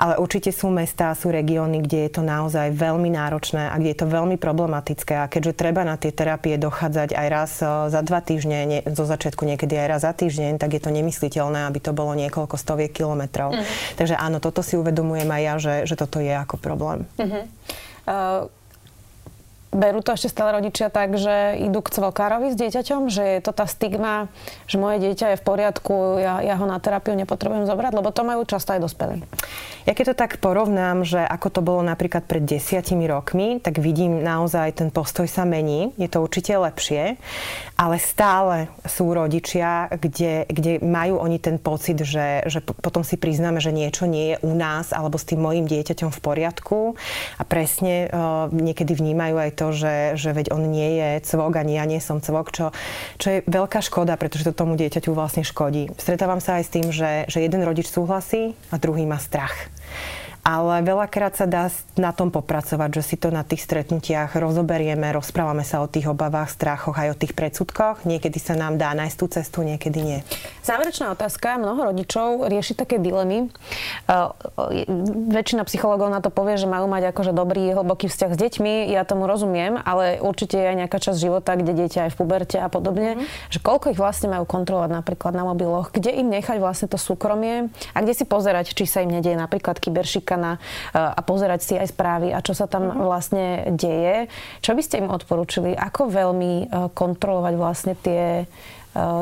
Ale 0.00 0.16
určite 0.16 0.56
sú 0.56 0.72
mesta, 0.72 1.12
sú 1.12 1.28
regióny, 1.28 1.84
kde 1.84 2.08
je 2.08 2.10
to 2.16 2.22
naozaj 2.24 2.72
veľmi 2.72 3.12
náročné 3.12 3.68
a 3.68 3.76
kde 3.76 3.92
je 3.92 3.98
to 4.00 4.08
veľmi 4.08 4.40
problematické 4.40 5.20
a 5.20 5.28
keďže 5.28 5.52
treba 5.60 5.84
na 5.84 6.00
tie 6.00 6.08
terapie 6.08 6.29
dochádzať 6.38 7.16
aj 7.16 7.26
raz 7.32 7.52
e, 7.58 7.66
za 7.88 8.00
dva 8.04 8.20
týždne, 8.20 8.58
nie, 8.68 8.80
zo 8.84 9.08
začiatku 9.08 9.42
niekedy 9.48 9.74
aj 9.80 9.88
raz 9.88 10.00
za 10.04 10.12
týždeň, 10.12 10.60
tak 10.60 10.76
je 10.76 10.82
to 10.84 10.92
nemysliteľné, 10.92 11.64
aby 11.66 11.80
to 11.80 11.96
bolo 11.96 12.12
niekoľko 12.12 12.60
stoviek 12.60 12.92
kilometrov. 12.92 13.56
Uh-huh. 13.56 13.66
Takže 13.96 14.20
áno, 14.20 14.38
toto 14.38 14.60
si 14.60 14.76
uvedomujem 14.76 15.26
aj 15.26 15.42
ja, 15.42 15.54
že, 15.56 15.74
že 15.88 15.94
toto 15.96 16.20
je 16.20 16.30
ako 16.30 16.60
problém. 16.60 17.08
Uh-huh. 17.16 17.48
Uh, 18.04 18.52
berú 19.70 20.02
to 20.02 20.18
ešte 20.18 20.34
stále 20.34 20.58
rodičia 20.58 20.90
tak, 20.90 21.14
že 21.14 21.62
idú 21.62 21.78
k 21.78 21.94
cvokárovi 21.94 22.50
s 22.50 22.58
dieťaťom, 22.58 23.06
že 23.06 23.38
je 23.38 23.40
to 23.42 23.54
tá 23.54 23.70
stigma, 23.70 24.26
že 24.66 24.82
moje 24.82 24.98
dieťa 24.98 25.34
je 25.34 25.40
v 25.40 25.46
poriadku, 25.46 26.18
ja, 26.18 26.42
ja 26.42 26.58
ho 26.58 26.66
na 26.66 26.82
terapiu 26.82 27.14
nepotrebujem 27.14 27.70
zobrať, 27.70 27.92
lebo 27.94 28.10
to 28.10 28.26
majú 28.26 28.42
často 28.42 28.74
aj 28.74 28.82
dospelí. 28.82 29.22
Ja 29.86 29.94
keď 29.94 30.12
to 30.12 30.20
tak 30.26 30.42
porovnám, 30.42 31.06
že 31.06 31.22
ako 31.22 31.48
to 31.48 31.60
bolo 31.62 31.82
napríklad 31.86 32.26
pred 32.26 32.42
desiatimi 32.42 33.06
rokmi, 33.06 33.62
tak 33.62 33.78
vidím 33.78 34.20
naozaj 34.20 34.82
ten 34.82 34.90
postoj 34.90 35.30
sa 35.30 35.46
mení, 35.46 35.94
je 35.96 36.10
to 36.10 36.20
určite 36.20 36.52
lepšie, 36.52 37.16
ale 37.78 37.96
stále 37.96 38.68
sú 38.84 39.08
rodičia, 39.14 39.88
kde, 39.88 40.50
kde 40.50 40.82
majú 40.84 41.22
oni 41.22 41.38
ten 41.38 41.56
pocit, 41.56 41.96
že, 42.02 42.44
že 42.44 42.60
potom 42.60 43.06
si 43.06 43.16
priznáme, 43.16 43.62
že 43.62 43.72
niečo 43.72 44.04
nie 44.04 44.34
je 44.34 44.36
u 44.44 44.52
nás 44.52 44.92
alebo 44.92 45.16
s 45.16 45.24
tým 45.24 45.40
mojim 45.40 45.64
dieťaťom 45.64 46.10
v 46.12 46.20
poriadku 46.20 46.98
a 47.40 47.42
presne 47.46 48.10
uh, 48.10 48.52
niekedy 48.52 48.92
vnímajú 48.92 49.36
aj 49.40 49.50
to, 49.60 49.76
že, 49.76 50.16
že 50.16 50.32
veď 50.32 50.56
on 50.56 50.72
nie 50.72 50.96
je 50.96 51.20
cvok, 51.28 51.52
ani 51.60 51.76
ja 51.76 51.84
nie 51.84 52.00
som 52.00 52.24
cvok, 52.24 52.48
čo, 52.48 52.66
čo 53.20 53.28
je 53.28 53.38
veľká 53.44 53.84
škoda, 53.84 54.16
pretože 54.16 54.48
to 54.48 54.56
tomu 54.56 54.80
dieťaťu 54.80 55.12
vlastne 55.12 55.44
škodí. 55.44 55.92
Stretávam 56.00 56.40
sa 56.40 56.56
aj 56.56 56.64
s 56.64 56.72
tým, 56.72 56.88
že, 56.88 57.28
že 57.28 57.44
jeden 57.44 57.60
rodič 57.60 57.92
súhlasí 57.92 58.56
a 58.72 58.80
druhý 58.80 59.04
má 59.04 59.20
strach 59.20 59.68
ale 60.40 60.80
veľakrát 60.80 61.36
sa 61.36 61.44
dá 61.44 61.68
na 62.00 62.16
tom 62.16 62.32
popracovať, 62.32 62.90
že 62.96 63.02
si 63.04 63.16
to 63.20 63.28
na 63.28 63.44
tých 63.44 63.60
stretnutiach 63.68 64.32
rozoberieme, 64.40 65.12
rozprávame 65.12 65.62
sa 65.68 65.84
o 65.84 65.90
tých 65.90 66.08
obavách, 66.08 66.48
strachoch 66.48 66.96
aj 66.96 67.12
o 67.12 67.18
tých 67.18 67.36
predsudkoch. 67.36 68.08
Niekedy 68.08 68.40
sa 68.40 68.56
nám 68.56 68.80
dá 68.80 68.96
nájsť 68.96 69.16
tú 69.20 69.26
cestu, 69.28 69.58
niekedy 69.60 70.00
nie. 70.00 70.18
Záverečná 70.64 71.12
otázka. 71.12 71.60
Mnoho 71.60 71.92
rodičov 71.92 72.48
rieši 72.48 72.72
také 72.72 72.96
dilemy. 72.96 73.52
Uh, 74.08 74.32
väčšina 75.28 75.68
psychológov 75.68 76.08
na 76.08 76.24
to 76.24 76.32
povie, 76.32 76.56
že 76.56 76.64
majú 76.64 76.88
mať 76.88 77.12
akože 77.12 77.36
dobrý, 77.36 77.76
hlboký 77.76 78.08
vzťah 78.08 78.30
s 78.32 78.38
deťmi. 78.40 78.88
Ja 78.88 79.04
tomu 79.04 79.28
rozumiem, 79.28 79.76
ale 79.76 80.24
určite 80.24 80.56
je 80.56 80.66
aj 80.72 80.76
nejaká 80.86 80.98
časť 81.04 81.18
života, 81.20 81.52
kde 81.52 81.76
dieťa 81.76 82.08
je 82.08 82.12
v 82.12 82.18
puberte 82.18 82.56
a 82.56 82.72
podobne. 82.72 83.20
Mm-hmm. 83.20 83.52
Že 83.52 83.58
koľko 83.60 83.86
ich 83.92 84.00
vlastne 84.00 84.32
majú 84.32 84.48
kontrolovať 84.48 84.90
napríklad 84.94 85.36
na 85.36 85.44
mobiloch, 85.44 85.92
kde 85.92 86.16
im 86.16 86.32
nechať 86.32 86.56
vlastne 86.62 86.88
to 86.88 86.96
súkromie 86.96 87.68
a 87.92 87.98
kde 88.00 88.14
si 88.16 88.24
pozerať, 88.24 88.72
či 88.72 88.88
sa 88.88 89.04
im 89.04 89.12
nedieje 89.12 89.36
napríklad 89.36 89.76
kyberšik 89.82 90.29
šikana 90.30 90.52
eh, 90.54 90.62
a 90.94 91.20
pozerať 91.26 91.60
si 91.66 91.74
aj 91.74 91.90
správy 91.90 92.30
a 92.30 92.38
čo 92.38 92.54
sa 92.54 92.70
tam 92.70 92.94
uh-huh. 92.94 93.02
vlastne 93.02 93.74
deje. 93.74 94.30
Čo 94.62 94.78
by 94.78 94.82
ste 94.86 95.02
im 95.02 95.10
odporúčili? 95.10 95.74
Ako 95.74 96.06
veľmi 96.06 96.52
eh, 96.62 96.66
kontrolovať 96.94 97.54
vlastne 97.58 97.98
tie 97.98 98.46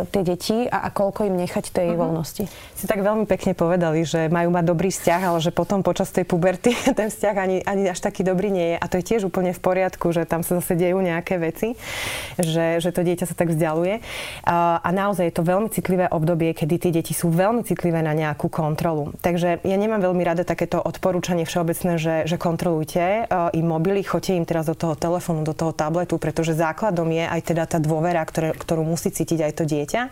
tie 0.08 0.22
deti 0.24 0.64
a, 0.64 0.88
a 0.88 0.88
koľko 0.88 1.28
im 1.28 1.36
nechať 1.36 1.70
tej 1.76 1.92
uh-huh. 1.92 2.00
voľnosti. 2.00 2.48
Si 2.48 2.84
tak 2.88 3.04
veľmi 3.04 3.28
pekne 3.28 3.52
povedali, 3.52 4.00
že 4.08 4.32
majú 4.32 4.48
mať 4.48 4.64
dobrý 4.64 4.88
vzťah, 4.88 5.20
ale 5.28 5.38
že 5.44 5.52
potom 5.52 5.84
počas 5.84 6.08
tej 6.08 6.24
puberty 6.24 6.72
ten 6.98 7.12
vzťah 7.12 7.34
ani, 7.36 7.56
ani 7.68 7.92
až 7.92 8.00
taký 8.00 8.24
dobrý 8.24 8.48
nie 8.48 8.74
je. 8.74 8.76
A 8.80 8.86
to 8.88 8.96
je 9.00 9.04
tiež 9.04 9.28
úplne 9.28 9.52
v 9.52 9.60
poriadku, 9.60 10.08
že 10.08 10.24
tam 10.24 10.40
sa 10.40 10.56
zase 10.56 10.72
dejú 10.72 11.04
nejaké 11.04 11.36
veci, 11.36 11.76
že, 12.40 12.80
že 12.80 12.90
to 12.96 13.04
dieťa 13.04 13.28
sa 13.28 13.36
tak 13.36 13.52
vzdialuje. 13.52 14.00
Uh, 14.00 14.80
a 14.80 14.88
naozaj 14.88 15.28
je 15.28 15.34
to 15.36 15.44
veľmi 15.44 15.68
citlivé 15.68 16.08
obdobie, 16.08 16.56
kedy 16.56 16.88
tie 16.88 16.92
deti 16.94 17.12
sú 17.12 17.28
veľmi 17.28 17.60
citlivé 17.68 18.00
na 18.00 18.16
nejakú 18.16 18.48
kontrolu. 18.48 19.12
Takže 19.20 19.60
ja 19.68 19.76
nemám 19.76 20.00
veľmi 20.00 20.24
rada 20.24 20.48
takéto 20.48 20.80
odporúčanie 20.80 21.44
všeobecné, 21.44 22.00
že, 22.00 22.14
že 22.24 22.40
kontrolujte 22.40 23.28
uh, 23.28 23.52
im 23.52 23.68
mobily, 23.68 24.00
choďte 24.00 24.32
im 24.32 24.48
teraz 24.48 24.64
do 24.64 24.76
toho 24.78 24.96
telefónu, 24.96 25.44
do 25.44 25.52
toho 25.52 25.76
tabletu, 25.76 26.16
pretože 26.16 26.56
základom 26.56 27.12
je 27.12 27.24
aj 27.28 27.40
teda 27.52 27.68
tá 27.68 27.76
dôvera, 27.76 28.24
ktoré, 28.24 28.56
ktorú 28.56 28.80
musí 28.88 29.12
cítiť 29.12 29.44
aj 29.44 29.52
to 29.58 29.64
dieťa. 29.66 30.02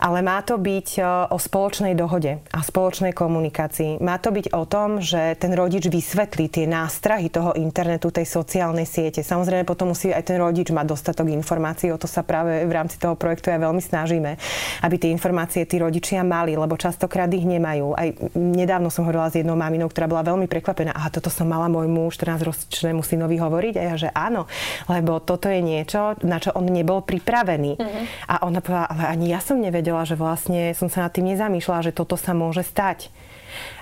Ale 0.00 0.24
má 0.24 0.40
to 0.40 0.56
byť 0.56 0.88
e, 0.96 1.00
o 1.28 1.36
spoločnej 1.36 1.92
dohode 1.92 2.40
a 2.40 2.60
spoločnej 2.64 3.12
komunikácii. 3.12 4.00
Má 4.00 4.16
to 4.16 4.32
byť 4.32 4.56
o 4.56 4.64
tom, 4.64 5.04
že 5.04 5.36
ten 5.36 5.52
rodič 5.52 5.92
vysvetlí 5.92 6.48
tie 6.48 6.64
nástrahy 6.64 7.28
toho 7.28 7.52
internetu, 7.60 8.08
tej 8.08 8.24
sociálnej 8.24 8.88
siete. 8.88 9.20
Samozrejme 9.20 9.68
potom 9.68 9.92
musí 9.92 10.08
aj 10.08 10.32
ten 10.32 10.40
rodič 10.40 10.72
mať 10.72 10.86
dostatok 10.88 11.28
informácií. 11.28 11.92
O 11.92 12.00
to 12.00 12.08
sa 12.08 12.24
práve 12.24 12.64
v 12.64 12.72
rámci 12.72 12.96
toho 12.96 13.12
projektu 13.12 13.52
aj 13.52 13.60
veľmi 13.60 13.82
snažíme, 13.84 14.40
aby 14.80 14.96
tie 14.96 15.12
informácie 15.12 15.68
tí 15.68 15.76
rodičia 15.76 16.24
mali, 16.24 16.56
lebo 16.56 16.80
častokrát 16.80 17.28
ich 17.36 17.44
nemajú. 17.44 17.92
Aj 17.92 18.08
nedávno 18.32 18.88
som 18.88 19.04
hovorila 19.04 19.28
s 19.28 19.36
jednou 19.36 19.60
maminou, 19.60 19.92
ktorá 19.92 20.08
bola 20.08 20.24
veľmi 20.24 20.48
prekvapená. 20.48 20.96
Aha, 20.96 21.12
toto 21.12 21.28
som 21.28 21.44
mala 21.44 21.68
môjmu 21.68 22.08
14-ročnému 22.08 23.04
synovi 23.04 23.36
hovoriť. 23.36 23.74
A 23.76 23.82
ja, 23.92 23.94
že 24.00 24.08
áno, 24.16 24.48
lebo 24.88 25.20
toto 25.20 25.52
je 25.52 25.60
niečo, 25.60 26.16
na 26.24 26.40
čo 26.40 26.56
on 26.56 26.64
nebol 26.72 27.04
pripravený. 27.04 27.76
Mm-hmm. 27.76 28.04
A 28.32 28.34
ona 28.60 28.84
povedala, 28.84 28.92
ale 28.92 29.04
ani 29.08 29.32
ja 29.32 29.40
som 29.40 29.56
nevedela, 29.56 30.04
že 30.04 30.20
vlastne 30.20 30.76
som 30.76 30.92
sa 30.92 31.08
nad 31.08 31.12
tým 31.16 31.32
nezamýšľala, 31.32 31.88
že 31.88 31.96
toto 31.96 32.20
sa 32.20 32.36
môže 32.36 32.60
stať. 32.60 33.08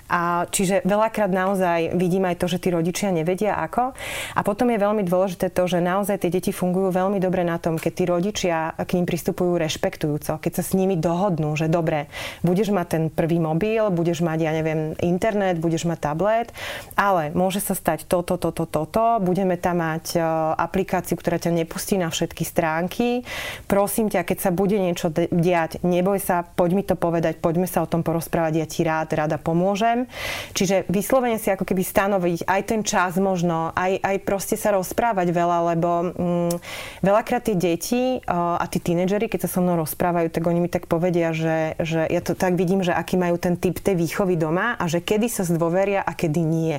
A 0.09 0.49
čiže 0.49 0.81
veľakrát 0.88 1.29
naozaj 1.29 1.92
vidím 1.92 2.25
aj 2.25 2.40
to, 2.40 2.49
že 2.49 2.64
tí 2.64 2.73
rodičia 2.73 3.12
nevedia 3.12 3.61
ako. 3.61 3.92
A 4.33 4.40
potom 4.40 4.73
je 4.73 4.81
veľmi 4.81 5.05
dôležité 5.05 5.53
to, 5.53 5.68
že 5.68 5.85
naozaj 5.85 6.25
tie 6.25 6.33
deti 6.33 6.49
fungujú 6.49 6.88
veľmi 6.88 7.21
dobre 7.21 7.44
na 7.44 7.61
tom, 7.61 7.77
keď 7.77 7.92
tí 7.92 8.05
rodičia 8.09 8.73
k 8.73 8.90
ním 8.97 9.05
pristupujú 9.05 9.61
rešpektujúco, 9.61 10.40
keď 10.40 10.53
sa 10.61 10.62
s 10.64 10.73
nimi 10.73 10.97
dohodnú, 10.97 11.53
že 11.61 11.68
dobre, 11.68 12.09
budeš 12.40 12.73
mať 12.73 12.87
ten 12.88 13.05
prvý 13.12 13.37
mobil, 13.37 13.85
budeš 13.92 14.25
mať, 14.25 14.38
ja 14.49 14.53
neviem, 14.57 14.97
internet, 15.05 15.61
budeš 15.61 15.85
mať 15.85 15.99
tablet, 16.01 16.49
ale 16.97 17.29
môže 17.37 17.61
sa 17.61 17.77
stať 17.77 18.09
toto, 18.09 18.40
toto, 18.40 18.64
toto, 18.64 19.21
budeme 19.21 19.61
tam 19.61 19.85
mať 19.85 20.16
e, 20.16 20.18
aplikáciu, 20.57 21.21
ktorá 21.21 21.37
ťa 21.37 21.53
nepustí 21.53 22.01
na 22.01 22.09
všetky 22.09 22.49
stránky. 22.49 23.29
Prosím 23.68 24.09
ťa, 24.09 24.25
keď 24.25 24.38
sa 24.40 24.51
bude 24.51 24.81
niečo 24.81 25.12
diať, 25.12 25.85
neboj 25.85 26.16
sa, 26.16 26.49
poď 26.49 26.71
mi 26.73 26.83
to 26.83 26.97
povedať, 26.97 27.44
poďme 27.44 27.68
sa 27.68 27.85
o 27.85 27.90
tom 27.90 28.01
porozprávať, 28.01 28.53
ja 28.57 28.66
ti 28.66 28.81
rád, 28.87 29.12
rada 29.12 29.37
pomôžem 29.37 29.97
problém. 29.98 30.54
Čiže 30.54 30.87
vyslovene 30.90 31.38
si 31.38 31.50
ako 31.50 31.64
keby 31.66 31.82
stanoviť 31.82 32.46
aj 32.46 32.61
ten 32.66 32.80
čas 32.87 33.18
možno, 33.18 33.74
aj, 33.74 34.02
aj 34.02 34.16
proste 34.22 34.54
sa 34.54 34.74
rozprávať 34.74 35.30
veľa, 35.30 35.58
lebo 35.74 35.90
mm, 36.14 36.54
veľakrát 37.02 37.42
tie 37.46 37.56
deti 37.56 38.02
a 38.26 38.62
tí 38.68 38.78
tínedžeri, 38.82 39.30
keď 39.30 39.46
sa 39.46 39.58
so 39.58 39.61
mnou 39.62 39.78
rozprávajú, 39.82 40.28
tak 40.30 40.42
oni 40.46 40.61
mi 40.62 40.70
tak 40.70 40.90
povedia, 40.90 41.30
že, 41.34 41.78
že 41.78 42.06
ja 42.06 42.20
to 42.22 42.34
tak 42.34 42.54
vidím, 42.58 42.82
že 42.82 42.94
aký 42.94 43.18
majú 43.18 43.38
ten 43.38 43.54
typ 43.58 43.78
tej 43.78 43.94
výchovy 43.98 44.34
doma 44.34 44.74
a 44.76 44.84
že 44.90 45.02
kedy 45.02 45.30
sa 45.30 45.46
zdôveria 45.46 46.02
a 46.02 46.12
kedy 46.14 46.42
nie. 46.42 46.78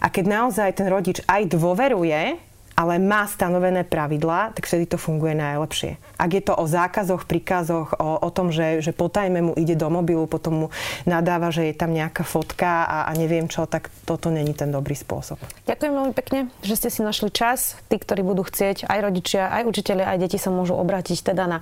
A 0.00 0.06
keď 0.08 0.24
naozaj 0.30 0.78
ten 0.78 0.88
rodič 0.88 1.20
aj 1.26 1.50
dôveruje, 1.50 2.49
ale 2.80 2.96
má 2.96 3.28
stanovené 3.28 3.84
pravidlá, 3.84 4.56
tak 4.56 4.64
vtedy 4.64 4.88
to 4.88 4.96
funguje 4.96 5.36
najlepšie. 5.36 6.00
Ak 6.16 6.32
je 6.32 6.40
to 6.40 6.56
o 6.56 6.64
zákazoch, 6.64 7.28
príkazoch, 7.28 7.92
o, 8.00 8.24
o 8.24 8.30
tom, 8.32 8.48
že, 8.48 8.80
že 8.80 8.96
potajme 8.96 9.44
mu 9.44 9.52
ide 9.52 9.76
do 9.76 9.92
mobilu, 9.92 10.24
potom 10.24 10.52
mu 10.56 10.66
nadáva, 11.04 11.52
že 11.52 11.68
je 11.68 11.74
tam 11.76 11.92
nejaká 11.92 12.24
fotka 12.24 12.88
a, 12.88 12.98
a 13.04 13.12
neviem 13.12 13.44
čo, 13.52 13.68
tak 13.68 13.92
toto 14.08 14.32
není 14.32 14.56
ten 14.56 14.72
dobrý 14.72 14.96
spôsob. 14.96 15.36
Ďakujem 15.68 15.92
veľmi 15.92 16.14
pekne, 16.16 16.48
že 16.64 16.80
ste 16.80 16.88
si 16.88 17.04
našli 17.04 17.28
čas. 17.28 17.76
Tí, 17.92 18.00
ktorí 18.00 18.24
budú 18.24 18.48
chcieť, 18.48 18.88
aj 18.88 18.98
rodičia, 19.04 19.52
aj 19.52 19.68
učiteľi, 19.68 20.02
aj 20.08 20.16
deti 20.16 20.40
sa 20.40 20.48
môžu 20.48 20.72
obrátiť 20.80 21.36
teda 21.36 21.44
na 21.44 21.58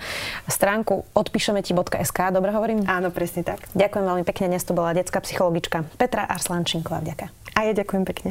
stránku 0.46 1.02
odpíšemeti.sk. 1.18 2.18
Dobre 2.31 2.54
hovorím? 2.54 2.87
Áno, 2.87 3.11
presne 3.11 3.42
tak. 3.42 3.66
Ďakujem 3.74 4.04
veľmi 4.07 4.22
pekne. 4.22 4.54
Dnes 4.54 4.62
to 4.62 4.70
bola 4.70 4.94
detská 4.94 5.18
psychologička 5.18 5.83
Petra 5.98 6.31
Arslančinková. 6.31 7.02
Vďaka. 7.02 7.26
A 7.59 7.66
ja 7.66 7.72
ďakujem 7.74 8.04
pekne. 8.07 8.31